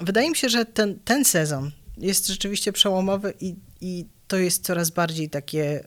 wydaje 0.00 0.30
mi 0.30 0.36
się, 0.36 0.48
że 0.48 0.64
ten, 0.64 0.98
ten 1.04 1.24
sezon 1.24 1.70
jest 1.98 2.26
rzeczywiście 2.26 2.72
przełomowy 2.72 3.34
i, 3.40 3.56
i 3.80 4.06
to 4.28 4.36
jest 4.36 4.64
coraz 4.64 4.90
bardziej 4.90 5.30
takie 5.30 5.84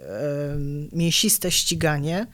mięsiste 0.91 1.51
ściganie. 1.51 2.27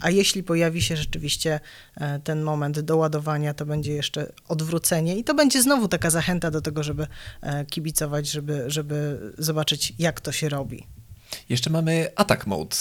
A 0.00 0.10
jeśli 0.10 0.42
pojawi 0.42 0.82
się 0.82 0.96
rzeczywiście 0.96 1.60
e, 1.96 2.20
ten 2.20 2.42
moment 2.42 2.80
doładowania, 2.80 3.54
to 3.54 3.66
będzie 3.66 3.92
jeszcze 3.92 4.32
odwrócenie 4.48 5.16
i 5.16 5.24
to 5.24 5.34
będzie 5.34 5.62
znowu 5.62 5.88
taka 5.88 6.10
zachęta 6.10 6.50
do 6.50 6.60
tego, 6.60 6.82
żeby 6.82 7.06
e, 7.40 7.66
kibicować, 7.66 8.30
żeby, 8.30 8.64
żeby 8.66 9.18
zobaczyć, 9.38 9.92
jak 9.98 10.20
to 10.20 10.32
się 10.32 10.48
robi. 10.48 10.86
Jeszcze 11.48 11.70
mamy 11.70 12.10
attack 12.16 12.46
mode, 12.46 12.76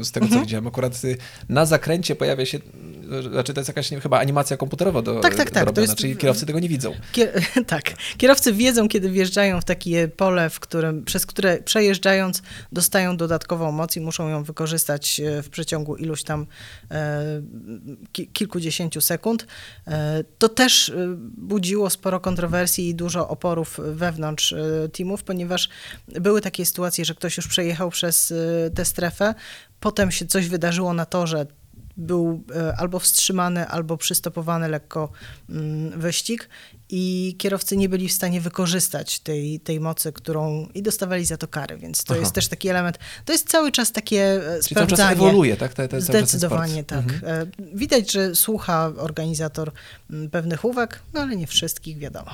y, 0.00 0.04
z 0.04 0.12
tego 0.12 0.26
mhm. 0.26 0.40
co 0.40 0.46
widziałem. 0.46 0.66
Akurat 0.66 1.04
y, 1.04 1.16
na 1.48 1.66
zakręcie 1.66 2.16
pojawia 2.16 2.46
się, 2.46 2.58
y, 2.58 3.22
znaczy 3.22 3.54
to 3.54 3.60
jest 3.60 3.68
jakaś 3.68 3.90
chyba 4.02 4.18
animacja 4.18 4.56
komputerowa 4.56 5.02
do, 5.02 5.20
tak, 5.20 5.34
tak, 5.34 5.50
tak. 5.50 5.78
Jest, 5.78 5.94
czyli 5.94 6.16
kierowcy 6.16 6.46
tego 6.46 6.58
nie 6.58 6.68
widzą. 6.68 6.94
Kier 7.12 7.42
tak. 7.66 7.94
Kierowcy 8.16 8.52
wiedzą, 8.52 8.88
kiedy 8.88 9.10
wjeżdżają 9.10 9.60
w 9.60 9.64
takie 9.64 10.08
pole, 10.08 10.50
w 10.50 10.60
którym, 10.60 11.04
przez 11.04 11.26
które 11.26 11.58
przejeżdżając 11.62 12.42
dostają 12.72 13.16
dodatkową 13.16 13.72
moc 13.72 13.96
i 13.96 14.00
muszą 14.00 14.28
ją 14.28 14.44
wykorzystać 14.44 15.20
w 15.42 15.48
przeciągu 15.48 15.96
iluś 15.96 16.22
tam 16.22 16.46
e, 16.90 17.22
kilkudziesięciu 18.32 19.00
sekund. 19.00 19.46
E, 19.86 20.24
to 20.38 20.48
też 20.48 20.92
budziło 21.36 21.90
sporo 21.90 22.20
kontrowersji 22.20 22.88
i 22.88 22.94
dużo 22.94 23.28
oporów 23.28 23.80
wewnątrz 23.92 24.54
teamów, 24.92 25.22
ponieważ 25.22 25.68
były 26.08 26.40
takie 26.40 26.66
sytuacje, 26.66 27.04
że 27.04 27.14
ktoś 27.14 27.36
już 27.36 27.48
przejechał 27.48 27.87
przez 27.90 28.30
y, 28.30 28.70
tę 28.74 28.84
strefę. 28.84 29.34
Potem 29.80 30.10
się 30.10 30.26
coś 30.26 30.48
wydarzyło 30.48 30.92
na 30.92 31.06
torze, 31.06 31.46
był 31.98 32.44
y, 32.50 32.76
albo 32.76 32.98
wstrzymany, 32.98 33.68
albo 33.68 33.96
przystopowany 33.96 34.68
lekko 34.68 35.12
mm, 35.50 36.00
wyścig 36.00 36.48
i 36.90 37.34
kierowcy 37.38 37.76
nie 37.76 37.88
byli 37.88 38.08
w 38.08 38.12
stanie 38.12 38.40
wykorzystać 38.40 39.18
tej, 39.20 39.60
tej 39.60 39.80
mocy, 39.80 40.12
którą 40.12 40.68
i 40.74 40.82
dostawali 40.82 41.24
za 41.24 41.36
to 41.36 41.48
kary, 41.48 41.76
więc 41.76 42.04
to 42.04 42.14
Aha. 42.14 42.20
jest 42.20 42.32
też 42.32 42.48
taki 42.48 42.68
element, 42.68 42.98
to 43.24 43.32
jest 43.32 43.48
cały 43.48 43.72
czas 43.72 43.92
takie 43.92 44.22
e, 44.22 44.40
Czyli 44.40 44.62
sprawdzanie. 44.62 44.96
cały 44.96 45.10
czas 45.10 45.12
ewoluuje, 45.12 45.56
tak? 45.56 45.74
Te, 45.74 45.88
te, 45.88 46.00
Zdecydowanie 46.00 46.84
tak. 46.84 46.98
Mhm. 46.98 47.22
E, 47.24 47.46
widać, 47.74 48.12
że 48.12 48.34
słucha 48.34 48.92
organizator 48.96 49.72
pewnych 50.32 50.64
uwag, 50.64 51.02
no 51.14 51.20
ale 51.20 51.36
nie 51.36 51.46
wszystkich, 51.46 51.98
wiadomo. 51.98 52.30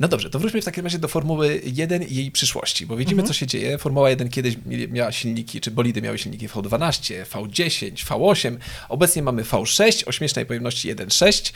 No 0.00 0.08
dobrze, 0.08 0.30
to 0.30 0.38
wróćmy 0.38 0.62
w 0.62 0.64
takim 0.64 0.84
razie 0.84 0.98
do 0.98 1.08
Formuły 1.08 1.60
1 1.64 2.02
i 2.02 2.14
jej 2.14 2.30
przyszłości, 2.30 2.86
bo 2.86 2.96
widzimy, 2.96 3.22
mhm. 3.22 3.28
co 3.28 3.38
się 3.40 3.46
dzieje. 3.46 3.78
Formuła 3.78 4.10
1 4.10 4.28
kiedyś 4.28 4.56
miała 4.88 5.12
silniki, 5.12 5.60
czy 5.60 5.70
bolidy 5.70 6.02
miały 6.02 6.18
silniki 6.18 6.48
V12, 6.48 7.24
V10, 7.24 7.92
V8, 7.92 8.56
obecnie 8.88 9.03
mamy 9.22 9.42
V6 9.42 10.08
o 10.08 10.12
śmiesznej 10.12 10.46
pojemności 10.46 10.94
1.6. 10.94 11.52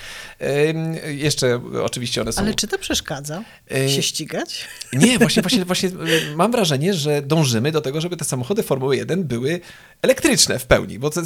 Jeszcze 1.08 1.60
oczywiście 1.82 2.20
one 2.20 2.32
są... 2.32 2.40
Ale 2.40 2.54
czy 2.54 2.68
to 2.68 2.78
przeszkadza 2.78 3.42
y, 3.72 3.90
się 3.90 4.02
ścigać? 4.02 4.64
Nie, 4.92 5.18
właśnie, 5.18 5.42
właśnie, 5.42 5.64
właśnie 5.64 5.88
y, 5.88 6.36
mam 6.36 6.52
wrażenie, 6.52 6.94
że 6.94 7.22
dążymy 7.22 7.72
do 7.72 7.80
tego, 7.80 8.00
żeby 8.00 8.16
te 8.16 8.24
samochody 8.24 8.62
Formuły 8.62 8.96
1 8.96 9.24
były 9.24 9.60
elektryczne 10.02 10.58
w 10.58 10.66
pełni, 10.66 10.98
bo 10.98 11.10
te 11.10 11.22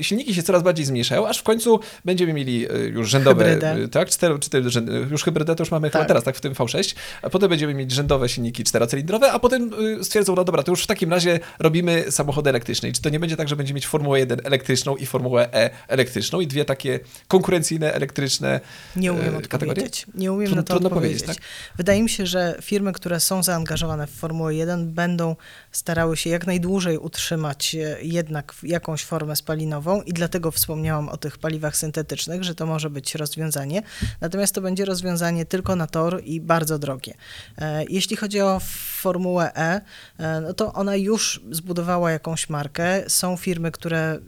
silniki 0.00 0.34
się 0.34 0.42
coraz 0.42 0.62
bardziej 0.62 0.86
zmniejszają, 0.86 1.28
aż 1.28 1.38
w 1.38 1.42
końcu 1.42 1.80
będziemy 2.04 2.32
mieli 2.32 2.70
y, 2.70 2.78
już 2.88 3.10
rzędowe, 3.10 3.44
hybrydę. 3.44 3.88
tak, 3.88 4.08
cztery, 4.08 4.38
cztery, 4.38 4.70
już 5.10 5.24
hybrydę 5.24 5.54
to 5.54 5.62
już 5.62 5.70
mamy 5.70 5.90
tak. 5.90 6.08
teraz, 6.08 6.24
tak, 6.24 6.36
w 6.36 6.40
tym 6.40 6.54
V6, 6.54 6.94
a 7.22 7.30
potem 7.30 7.48
będziemy 7.48 7.74
mieć 7.74 7.92
rzędowe 7.92 8.28
silniki 8.28 8.64
czterocylindrowe, 8.64 9.32
a 9.32 9.38
potem 9.38 9.70
stwierdzą, 10.02 10.34
no 10.34 10.44
dobra, 10.44 10.62
to 10.62 10.72
już 10.72 10.82
w 10.82 10.86
takim 10.86 11.10
razie 11.10 11.40
robimy 11.58 12.04
samochody 12.10 12.50
elektryczne. 12.50 12.88
I 12.88 12.92
czy 12.92 13.02
to 13.02 13.08
nie 13.08 13.20
będzie 13.20 13.36
tak, 13.36 13.48
że 13.48 13.56
będziemy 13.56 13.74
mieć 13.74 13.86
Formułę 13.86 14.18
1 14.18 14.40
elektryczną 14.44 14.96
i 14.96 15.06
Formułę 15.06 15.54
E 15.54 15.70
elektryczną 15.88 16.40
i 16.40 16.46
dwie 16.46 16.64
takie 16.64 17.00
konkurencyjne, 17.28 17.94
elektryczne 17.94 18.60
Nie 18.96 19.12
umiem 19.12 19.36
odpowiedzieć. 19.36 20.06
Nie 20.14 20.32
umiem 20.32 20.46
Trudno, 20.46 20.74
na 20.74 20.80
to 20.80 20.86
odpowiedzieć. 20.86 21.22
Tak? 21.22 21.36
Wydaje 21.76 22.02
mi 22.02 22.08
się, 22.08 22.26
że 22.26 22.58
firmy, 22.62 22.92
które 22.92 23.20
są 23.20 23.42
zaangażowane 23.42 24.06
w 24.06 24.10
Formułę 24.10 24.54
1 24.54 24.92
będą 24.92 25.36
starały 25.72 26.16
się 26.16 26.30
jak 26.30 26.46
najdłużej 26.46 26.98
utrzymać 26.98 27.74
e, 27.74 28.05
jednak 28.12 28.54
jakąś 28.62 29.04
formę 29.04 29.36
spalinową 29.36 30.02
i 30.02 30.12
dlatego 30.12 30.50
wspomniałam 30.50 31.08
o 31.08 31.16
tych 31.16 31.38
paliwach 31.38 31.76
syntetycznych, 31.76 32.44
że 32.44 32.54
to 32.54 32.66
może 32.66 32.90
być 32.90 33.14
rozwiązanie. 33.14 33.82
Natomiast 34.20 34.54
to 34.54 34.60
będzie 34.60 34.84
rozwiązanie 34.84 35.46
tylko 35.46 35.76
na 35.76 35.86
tor 35.86 36.22
i 36.24 36.40
bardzo 36.40 36.78
drogie. 36.78 37.14
E, 37.58 37.84
jeśli 37.88 38.16
chodzi 38.16 38.40
o 38.40 38.60
Formułę 39.00 39.46
E, 39.56 39.80
e, 40.18 40.40
no 40.40 40.54
to 40.54 40.72
ona 40.72 40.96
już 40.96 41.40
zbudowała 41.50 42.10
jakąś 42.10 42.48
markę. 42.48 43.10
Są 43.10 43.36
firmy, 43.36 43.70
które 43.70 44.18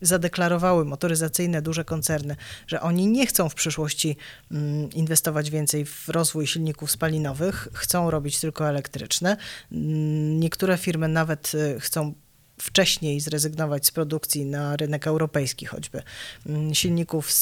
zadeklarowały 0.00 0.84
motoryzacyjne 0.84 1.62
duże 1.62 1.84
koncerny, 1.84 2.36
że 2.66 2.80
oni 2.80 3.06
nie 3.06 3.26
chcą 3.26 3.48
w 3.48 3.54
przyszłości 3.54 4.16
mm, 4.50 4.90
inwestować 4.90 5.50
więcej 5.50 5.84
w 5.84 6.08
rozwój 6.08 6.46
silników 6.46 6.90
spalinowych, 6.90 7.68
chcą 7.72 8.10
robić 8.10 8.40
tylko 8.40 8.68
elektryczne. 8.68 9.36
Mm, 9.72 10.40
niektóre 10.40 10.76
firmy 10.76 11.08
nawet 11.08 11.52
y, 11.54 11.80
chcą 11.80 12.14
wcześniej 12.62 13.20
zrezygnować 13.20 13.86
z 13.86 13.90
produkcji 13.90 14.44
na 14.44 14.76
rynek 14.76 15.06
europejski 15.06 15.66
choćby. 15.66 16.02
Mm, 16.46 16.74
silników 16.74 17.32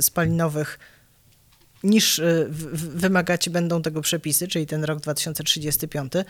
spalinowych 0.00 0.78
niż 1.84 2.18
e, 2.18 2.46
wymagać 2.72 3.48
będą 3.48 3.82
tego 3.82 4.00
przepisy, 4.00 4.48
czyli 4.48 4.66
ten 4.66 4.84
rok 4.84 5.00
2035. 5.00 6.12
E, 6.16 6.24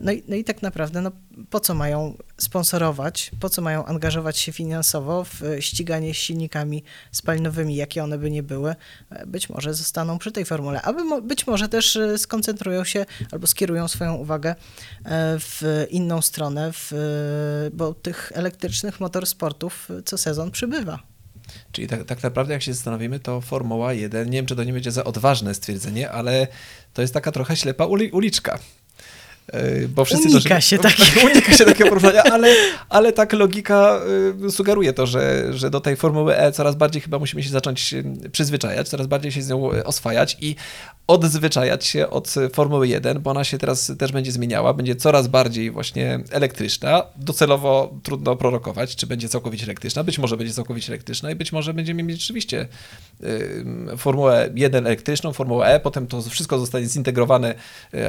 no 0.00 0.12
i, 0.12 0.22
no 0.28 0.36
i 0.36 0.44
tak 0.44 0.62
naprawdę, 0.62 1.00
no, 1.00 1.12
po 1.50 1.60
co 1.60 1.74
mają 1.74 2.14
sponsorować, 2.38 3.30
po 3.40 3.50
co 3.50 3.62
mają 3.62 3.84
angażować 3.84 4.38
się 4.38 4.52
finansowo 4.52 5.24
w 5.24 5.42
ściganie 5.60 6.14
silnikami 6.14 6.84
spalinowymi, 7.12 7.76
jakie 7.76 8.04
one 8.04 8.18
by 8.18 8.30
nie 8.30 8.42
były, 8.42 8.74
e, 9.10 9.26
być 9.26 9.48
może 9.48 9.74
zostaną 9.74 10.18
przy 10.18 10.32
tej 10.32 10.44
formule, 10.44 10.82
aby 10.82 11.22
być 11.22 11.46
może 11.46 11.68
też 11.68 11.98
skoncentrują 12.16 12.84
się 12.84 13.06
albo 13.32 13.46
skierują 13.46 13.88
swoją 13.88 14.14
uwagę 14.14 14.54
w 15.38 15.86
inną 15.90 16.22
stronę, 16.22 16.70
w, 16.72 16.92
bo 17.72 17.94
tych 17.94 18.32
elektrycznych 18.34 19.00
motorsportów 19.00 19.88
co 20.04 20.18
sezon 20.18 20.50
przybywa. 20.50 21.02
Czyli 21.72 21.86
tak, 21.86 22.04
tak 22.04 22.22
naprawdę, 22.22 22.52
jak 22.52 22.62
się 22.62 22.74
zastanowimy, 22.74 23.20
to 23.20 23.40
Formuła 23.40 23.92
1, 23.92 24.30
nie 24.30 24.38
wiem, 24.38 24.46
czy 24.46 24.56
to 24.56 24.64
nie 24.64 24.72
będzie 24.72 24.92
za 24.92 25.04
odważne 25.04 25.54
stwierdzenie, 25.54 26.10
ale 26.10 26.46
to 26.94 27.02
jest 27.02 27.14
taka 27.14 27.32
trochę 27.32 27.56
ślepa 27.56 27.86
uli, 27.86 28.10
uliczka. 28.10 28.58
Yy, 29.52 29.88
bo 29.88 30.04
wszyscy 30.04 30.28
unika 30.28 30.54
to, 30.54 30.60
się 30.60 30.78
takiego. 30.78 31.20
Unika 31.32 31.52
się 31.52 31.64
takiego 31.64 31.88
porównania, 31.88 32.22
ale, 32.22 32.54
ale 32.88 33.12
tak 33.12 33.32
logika 33.32 34.00
y, 34.46 34.50
sugeruje 34.50 34.92
to, 34.92 35.06
że, 35.06 35.52
że 35.52 35.70
do 35.70 35.80
tej 35.80 35.96
Formuły 35.96 36.36
E 36.36 36.52
coraz 36.52 36.76
bardziej 36.76 37.02
chyba 37.02 37.18
musimy 37.18 37.42
się 37.42 37.50
zacząć 37.50 37.94
y, 37.94 38.30
przyzwyczajać, 38.32 38.88
coraz 38.88 39.06
bardziej 39.06 39.32
się 39.32 39.42
z 39.42 39.48
nią 39.48 39.72
y, 39.72 39.84
oswajać 39.84 40.36
i 40.40 40.56
odzwyczajać 41.06 41.86
się 41.86 42.10
od 42.10 42.34
Formuły 42.52 42.88
1, 42.88 43.20
bo 43.20 43.30
ona 43.30 43.44
się 43.44 43.58
teraz 43.58 43.92
też 43.98 44.12
będzie 44.12 44.32
zmieniała, 44.32 44.74
będzie 44.74 44.96
coraz 44.96 45.28
bardziej 45.28 45.70
właśnie 45.70 46.20
elektryczna. 46.30 47.02
Docelowo 47.16 47.94
trudno 48.02 48.36
prorokować, 48.36 48.96
czy 48.96 49.06
będzie 49.06 49.28
całkowicie 49.28 49.64
elektryczna. 49.64 50.04
Być 50.04 50.18
może 50.18 50.36
będzie 50.36 50.52
całkowicie 50.52 50.92
elektryczna 50.92 51.30
i 51.30 51.34
być 51.34 51.52
może 51.52 51.74
będziemy 51.74 52.02
mieć 52.02 52.20
rzeczywiście 52.20 52.68
Formułę 53.96 54.50
1 54.54 54.86
elektryczną, 54.86 55.32
Formułę 55.32 55.66
E, 55.66 55.80
potem 55.80 56.06
to 56.06 56.22
wszystko 56.22 56.58
zostanie 56.58 56.86
zintegrowane 56.86 57.54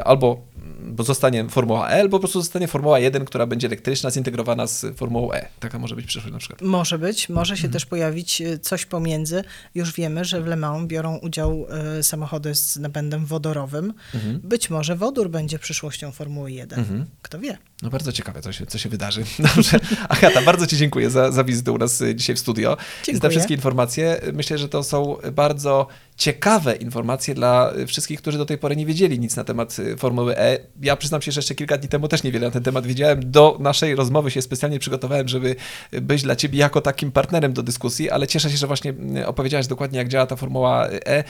albo 0.06 0.42
bo 0.82 1.04
zostanie 1.30 1.50
Formuła 1.50 1.90
E, 1.90 2.00
albo 2.00 2.18
po 2.18 2.20
prostu 2.20 2.42
zostanie 2.42 2.68
Formuła 2.68 3.00
1, 3.00 3.26
która 3.26 3.46
będzie 3.46 3.68
elektryczna, 3.68 4.12
zintegrowana 4.12 4.68
z 4.68 4.86
Formułą 4.98 5.32
E. 5.34 5.48
Taka 5.60 5.80
może 5.80 5.96
być 5.96 6.06
przyszłość 6.06 6.34
na 6.34 6.40
przykład. 6.40 6.62
Może 6.62 7.00
być, 7.00 7.30
może 7.30 7.58
się 7.58 7.68
mhm. 7.68 7.74
też 7.74 7.86
pojawić 7.86 8.42
e, 8.42 8.60
coś 8.60 8.86
pomiędzy. 8.86 9.44
Już 9.76 9.94
wiemy, 9.94 10.26
że 10.26 10.42
w 10.42 10.48
Le 10.48 10.56
Mans 10.56 10.88
biorą 10.88 11.18
udział 11.18 11.68
y, 12.00 12.04
samochody 12.04 12.56
z 12.56 12.76
napędem 12.78 13.26
wodorowym. 13.26 13.94
Mhm. 14.16 14.40
Być 14.44 14.70
może 14.70 14.96
wodór 14.96 15.30
będzie 15.30 15.60
przyszłością 15.60 16.12
Formuły 16.12 16.52
1. 16.52 16.80
Mhm. 16.80 17.06
Kto 17.22 17.40
wie? 17.40 17.58
No 17.82 17.90
bardzo 17.90 18.12
ciekawe, 18.12 18.42
co 18.42 18.52
się, 18.52 18.66
co 18.66 18.78
się 18.78 18.90
wydarzy. 18.90 19.24
Dobrze. 19.56 19.80
Agata, 20.10 20.42
bardzo 20.42 20.68
Ci 20.68 20.78
dziękuję 20.78 21.10
za, 21.10 21.32
za 21.32 21.44
wizytę 21.44 21.72
u 21.72 21.78
nas 21.78 22.02
e, 22.02 22.16
dzisiaj 22.16 22.36
w 22.36 22.40
studio. 22.40 22.78
Dziękuję. 23.04 23.22
Za 23.22 23.30
wszystkie 23.30 23.54
informacje. 23.54 24.22
Myślę, 24.34 24.58
że 24.58 24.70
to 24.70 24.84
są 24.84 25.18
bardzo 25.32 25.88
ciekawe 26.20 26.76
informacje 26.76 27.36
dla 27.36 27.74
wszystkich, 27.88 28.22
którzy 28.22 28.38
do 28.38 28.46
tej 28.46 28.58
pory 28.58 28.76
nie 28.76 28.86
wiedzieli 28.86 29.20
nic 29.20 29.36
na 29.36 29.44
temat 29.44 29.78
Formuły 29.98 30.38
E. 30.38 30.58
Ja 30.82 30.96
przyznam 30.96 31.22
się, 31.22 31.32
że 31.32 31.40
jeszcze 31.40 31.56
kilka 31.56 31.78
dni 31.78 31.90
temu 31.90 32.08
też 32.08 32.24
niewiele 32.24 32.48
na 32.48 32.52
ten 32.52 32.64
temat 32.64 32.88
wiedziałem. 32.88 33.32
Do 33.32 33.58
naszej 33.60 33.96
rozmowy 33.96 34.32
się 34.32 34.42
specjalnie 34.42 34.80
przygotowałem, 34.80 35.28
żeby 35.28 35.56
być 36.02 36.24
dla 36.24 36.36
Ciebie 36.36 36.60
jako 36.60 36.82
takim 36.82 37.12
partnerem 37.12 37.54
do 37.54 37.64
dyskusji, 37.64 38.10
ale 38.10 38.28
cieszę 38.28 38.50
się, 38.50 38.58
że 38.58 38.68
właśnie 38.68 38.94
opowiedziałaś 39.26 39.68
dokładnie, 39.68 39.98
jak 39.98 40.08
działa 40.08 40.26
ta 40.26 40.36
Formuła 40.36 40.88
E. 40.88 41.24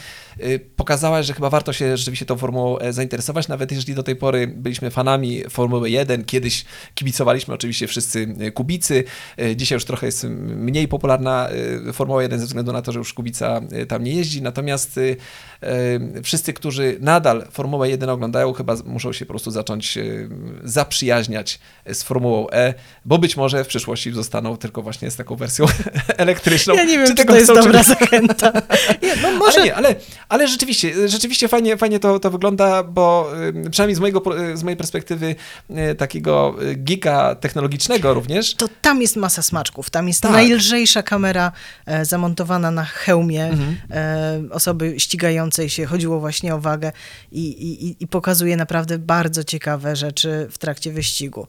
Pokazałaś, 0.76 1.26
że 1.26 1.34
chyba 1.34 1.50
warto 1.50 1.74
się 1.74 1.98
rzeczywiście 1.98 2.26
tą 2.26 2.38
Formułą 2.38 2.80
E 2.80 2.94
zainteresować, 2.94 3.48
nawet 3.48 3.72
jeżeli 3.72 3.96
do 3.96 4.04
tej 4.04 4.16
pory 4.16 4.48
byliśmy 4.48 4.92
fanami 4.92 5.44
Formuły 5.50 5.90
1, 5.90 6.26
kiedyś 6.26 6.66
kibicowaliśmy 6.96 7.54
oczywiście 7.54 7.88
wszyscy 7.88 8.36
Kubicy, 8.54 9.04
dzisiaj 9.56 9.76
już 9.76 9.86
trochę 9.86 10.06
jest 10.06 10.24
mniej 10.40 10.88
popularna 10.88 11.50
Formuła 11.94 12.24
1 12.24 12.40
ze 12.40 12.46
względu 12.46 12.74
na 12.74 12.82
to, 12.82 12.92
że 12.92 13.00
już 13.00 13.14
Kubica 13.14 13.62
tam 13.88 14.04
nie 14.04 14.14
jeździ, 14.14 14.42
natomiast 14.42 14.79
wszyscy, 16.24 16.54
którzy 16.54 16.98
nadal 17.00 17.48
Formułę 17.52 17.90
1 17.90 18.10
oglądają, 18.10 18.54
chyba 18.54 18.76
muszą 18.86 19.14
się 19.14 19.26
po 19.26 19.30
prostu 19.30 19.52
zacząć 19.52 19.98
zaprzyjaźniać 20.64 21.60
z 21.94 22.04
Formułą 22.04 22.50
E, 22.52 22.74
bo 23.06 23.18
być 23.18 23.38
może 23.38 23.64
w 23.64 23.68
przyszłości 23.68 24.12
zostaną 24.12 24.58
tylko 24.58 24.82
właśnie 24.82 25.12
z 25.12 25.16
taką 25.16 25.36
wersją 25.36 25.66
elektryczną. 26.18 26.76
Ja 26.76 26.84
nie 26.84 26.98
wiem, 26.98 27.08
czy, 27.08 27.16
czy 27.16 27.26
to 27.26 27.36
jest 27.36 27.54
dobra 27.54 27.84
zachęta. 27.84 28.52
Nie, 29.04 29.16
no 29.22 29.32
może... 29.32 29.58
Ale, 29.58 29.66
nie, 29.66 29.76
ale, 29.76 29.96
ale 30.30 30.48
rzeczywiście, 30.48 31.10
rzeczywiście 31.10 31.48
fajnie, 31.48 31.78
fajnie 31.78 32.00
to, 32.00 32.20
to 32.20 32.32
wygląda, 32.32 32.84
bo 32.84 33.32
przynajmniej 33.72 33.96
z, 33.96 34.00
mojego, 34.00 34.24
z 34.54 34.64
mojej 34.64 34.78
perspektywy 34.78 35.36
e, 35.70 35.96
takiego 35.96 36.56
e, 36.62 36.76
gika 36.76 37.36
technologicznego 37.36 38.14
również. 38.14 38.56
To 38.56 38.70
tam 38.82 39.02
jest 39.02 39.16
masa 39.16 39.42
smaczków. 39.42 39.90
Tam 39.90 40.08
jest 40.08 40.22
tak. 40.22 40.32
najlżejsza 40.32 41.04
kamera 41.04 41.52
e, 41.86 42.06
zamontowana 42.06 42.72
na 42.72 42.84
hełmie 42.84 43.46
mhm. 43.46 43.78
osoby 44.52 44.69
ścigającej 44.98 45.70
się. 45.70 45.86
Chodziło 45.86 46.20
właśnie 46.20 46.56
o 46.56 46.60
wagę 46.60 46.92
i, 47.32 47.48
i, 47.48 48.04
i 48.04 48.08
pokazuje 48.08 48.58
naprawdę 48.58 49.00
bardzo 49.00 49.44
ciekawe 49.44 49.96
rzeczy 49.96 50.48
w 50.52 50.58
trakcie 50.58 50.92
wyścigu. 50.92 51.48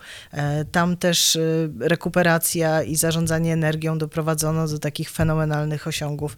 Tam 0.73 0.97
też 0.97 1.39
rekuperacja 1.81 2.83
i 2.83 2.97
zarządzanie 2.97 3.53
energią 3.53 3.99
doprowadzono 3.99 4.69
do 4.69 4.79
takich 4.79 5.11
fenomenalnych 5.11 5.87
osiągów. 5.87 6.37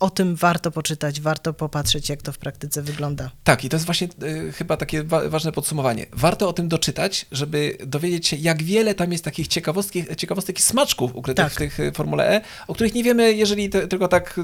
O 0.00 0.10
tym 0.10 0.36
warto 0.36 0.70
poczytać, 0.70 1.20
warto 1.20 1.54
popatrzeć, 1.54 2.08
jak 2.08 2.22
to 2.22 2.32
w 2.32 2.38
praktyce 2.38 2.82
wygląda. 2.82 3.30
Tak, 3.44 3.64
i 3.64 3.68
to 3.68 3.76
jest 3.76 3.86
właśnie 3.86 4.08
y, 4.22 4.52
chyba 4.52 4.76
takie 4.76 5.04
wa 5.04 5.28
ważne 5.28 5.52
podsumowanie. 5.52 6.06
Warto 6.12 6.48
o 6.48 6.52
tym 6.52 6.68
doczytać, 6.68 7.26
żeby 7.32 7.78
dowiedzieć 7.86 8.26
się, 8.26 8.36
jak 8.36 8.62
wiele 8.62 8.94
tam 8.94 9.12
jest 9.12 9.24
takich 9.24 9.48
ciekawostek, 9.48 10.16
ciekawostek 10.16 10.58
i 10.58 10.62
smaczków 10.62 11.16
ukrytych 11.16 11.44
tak. 11.44 11.52
w 11.52 11.56
tych 11.56 11.78
Formule 11.94 12.30
E, 12.30 12.40
o 12.68 12.74
których 12.74 12.94
nie 12.94 13.04
wiemy, 13.04 13.34
jeżeli 13.34 13.70
te, 13.70 13.88
tylko 13.88 14.08
tak 14.08 14.40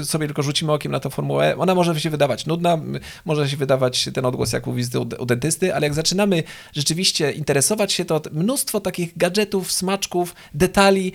y, 0.00 0.04
sobie 0.04 0.26
tylko 0.26 0.42
rzucimy 0.42 0.61
okiem 0.70 0.92
na 0.92 1.00
tę 1.00 1.10
Formułę. 1.10 1.56
Ona 1.58 1.74
może 1.74 2.00
się 2.00 2.10
wydawać 2.10 2.46
nudna, 2.46 2.78
może 3.24 3.48
się 3.48 3.56
wydawać 3.56 4.08
ten 4.14 4.24
odgłos 4.24 4.52
jak 4.52 4.66
u 4.66 4.72
wizyty 4.72 5.00
u 5.00 5.26
dentysty, 5.26 5.74
ale 5.74 5.86
jak 5.86 5.94
zaczynamy 5.94 6.42
rzeczywiście 6.72 7.32
interesować 7.32 7.92
się, 7.92 8.04
to 8.04 8.20
mnóstwo 8.32 8.80
takich 8.80 9.18
gadżetów, 9.18 9.72
smaczków, 9.72 10.34
detali 10.54 11.12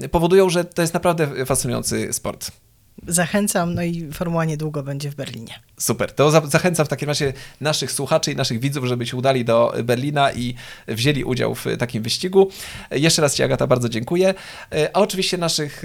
yy, 0.00 0.08
powodują, 0.08 0.50
że 0.50 0.64
to 0.64 0.82
jest 0.82 0.94
naprawdę 0.94 1.46
fascynujący 1.46 2.12
sport. 2.12 2.50
Zachęcam, 3.06 3.74
no 3.74 3.82
i 3.82 4.12
formuła 4.12 4.44
niedługo 4.44 4.82
będzie 4.82 5.10
w 5.10 5.14
Berlinie. 5.14 5.60
Super, 5.78 6.12
to 6.12 6.30
za 6.30 6.46
zachęcam 6.46 6.86
w 6.86 6.88
takim 6.88 7.08
razie 7.08 7.32
naszych 7.60 7.92
słuchaczy 7.92 8.32
i 8.32 8.36
naszych 8.36 8.60
widzów, 8.60 8.84
żeby 8.84 9.06
się 9.06 9.16
udali 9.16 9.44
do 9.44 9.74
Berlina 9.84 10.32
i 10.32 10.54
wzięli 10.88 11.24
udział 11.24 11.54
w 11.54 11.66
takim 11.78 12.02
wyścigu. 12.02 12.50
Jeszcze 12.90 13.22
raz 13.22 13.34
Ci 13.34 13.42
Agata 13.42 13.66
bardzo 13.66 13.88
dziękuję. 13.88 14.34
A 14.92 15.00
oczywiście 15.00 15.38
naszych 15.38 15.82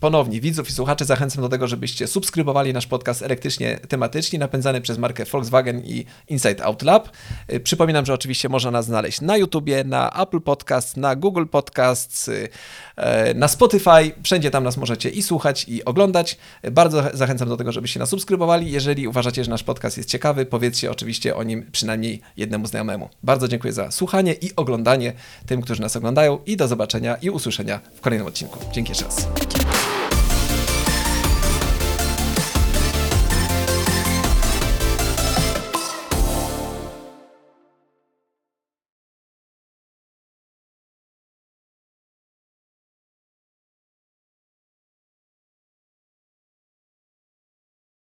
ponownie 0.00 0.40
widzów 0.40 0.68
i 0.68 0.72
słuchaczy 0.72 1.04
zachęcam 1.04 1.42
do 1.42 1.48
tego, 1.48 1.66
żebyście 1.66 2.06
subskrybowali 2.06 2.72
nasz 2.72 2.86
podcast 2.86 3.22
elektrycznie 3.22 3.78
tematycznie 3.88 4.38
napędzany 4.38 4.80
przez 4.80 4.98
markę 4.98 5.24
Volkswagen 5.24 5.82
i 5.84 6.04
Inside 6.28 6.64
Out 6.64 6.82
Lab. 6.82 7.08
Y, 7.52 7.60
przypominam, 7.60 8.06
że 8.06 8.14
oczywiście 8.14 8.48
można 8.48 8.70
nas 8.70 8.84
znaleźć 8.86 9.20
na 9.20 9.36
YouTubie, 9.36 9.84
na 9.84 10.22
Apple 10.22 10.40
Podcast, 10.40 10.96
na 10.96 11.16
Google 11.16 11.46
Podcasts, 11.46 12.28
y, 12.28 12.32
y, 12.32 13.34
na 13.34 13.48
Spotify. 13.48 14.12
Wszędzie 14.22 14.50
tam 14.50 14.64
nas 14.64 14.76
możecie 14.76 15.10
i 15.10 15.22
słuchać, 15.22 15.64
i 15.68 15.84
oglądać. 15.84 16.38
Bardzo 16.72 17.02
zachęcam 17.14 17.48
do 17.48 17.56
tego, 17.56 17.72
żebyście 17.72 18.00
nas 18.00 18.08
subskrybowali. 18.08 18.70
Jeżeli 18.70 19.08
uważacie, 19.08 19.44
że 19.44 19.50
nasz 19.50 19.62
podcast 19.62 19.96
jest 19.96 20.08
ciekawy, 20.08 20.46
powiedzcie 20.46 20.90
oczywiście 20.90 21.36
o 21.36 21.42
nim 21.42 21.66
przynajmniej 21.72 22.20
jednemu 22.36 22.66
znajomemu. 22.66 23.08
Bardzo 23.22 23.48
dziękuję 23.48 23.72
za 23.72 23.90
słuchanie 23.90 24.32
i 24.32 24.56
oglądanie 24.56 25.12
tym, 25.46 25.62
którzy 25.62 25.82
nas 25.82 25.96
oglądają 25.96 26.38
i 26.46 26.56
do 26.56 26.68
zobaczenia 26.68 27.16
i 27.16 27.30
usłyszenia 27.30 27.80
w 27.94 28.00
kolejnym 28.00 28.28
odcinku. 28.28 28.58
Dzięki 28.72 28.90
jeszcze 28.90 29.04
raz. 29.04 29.28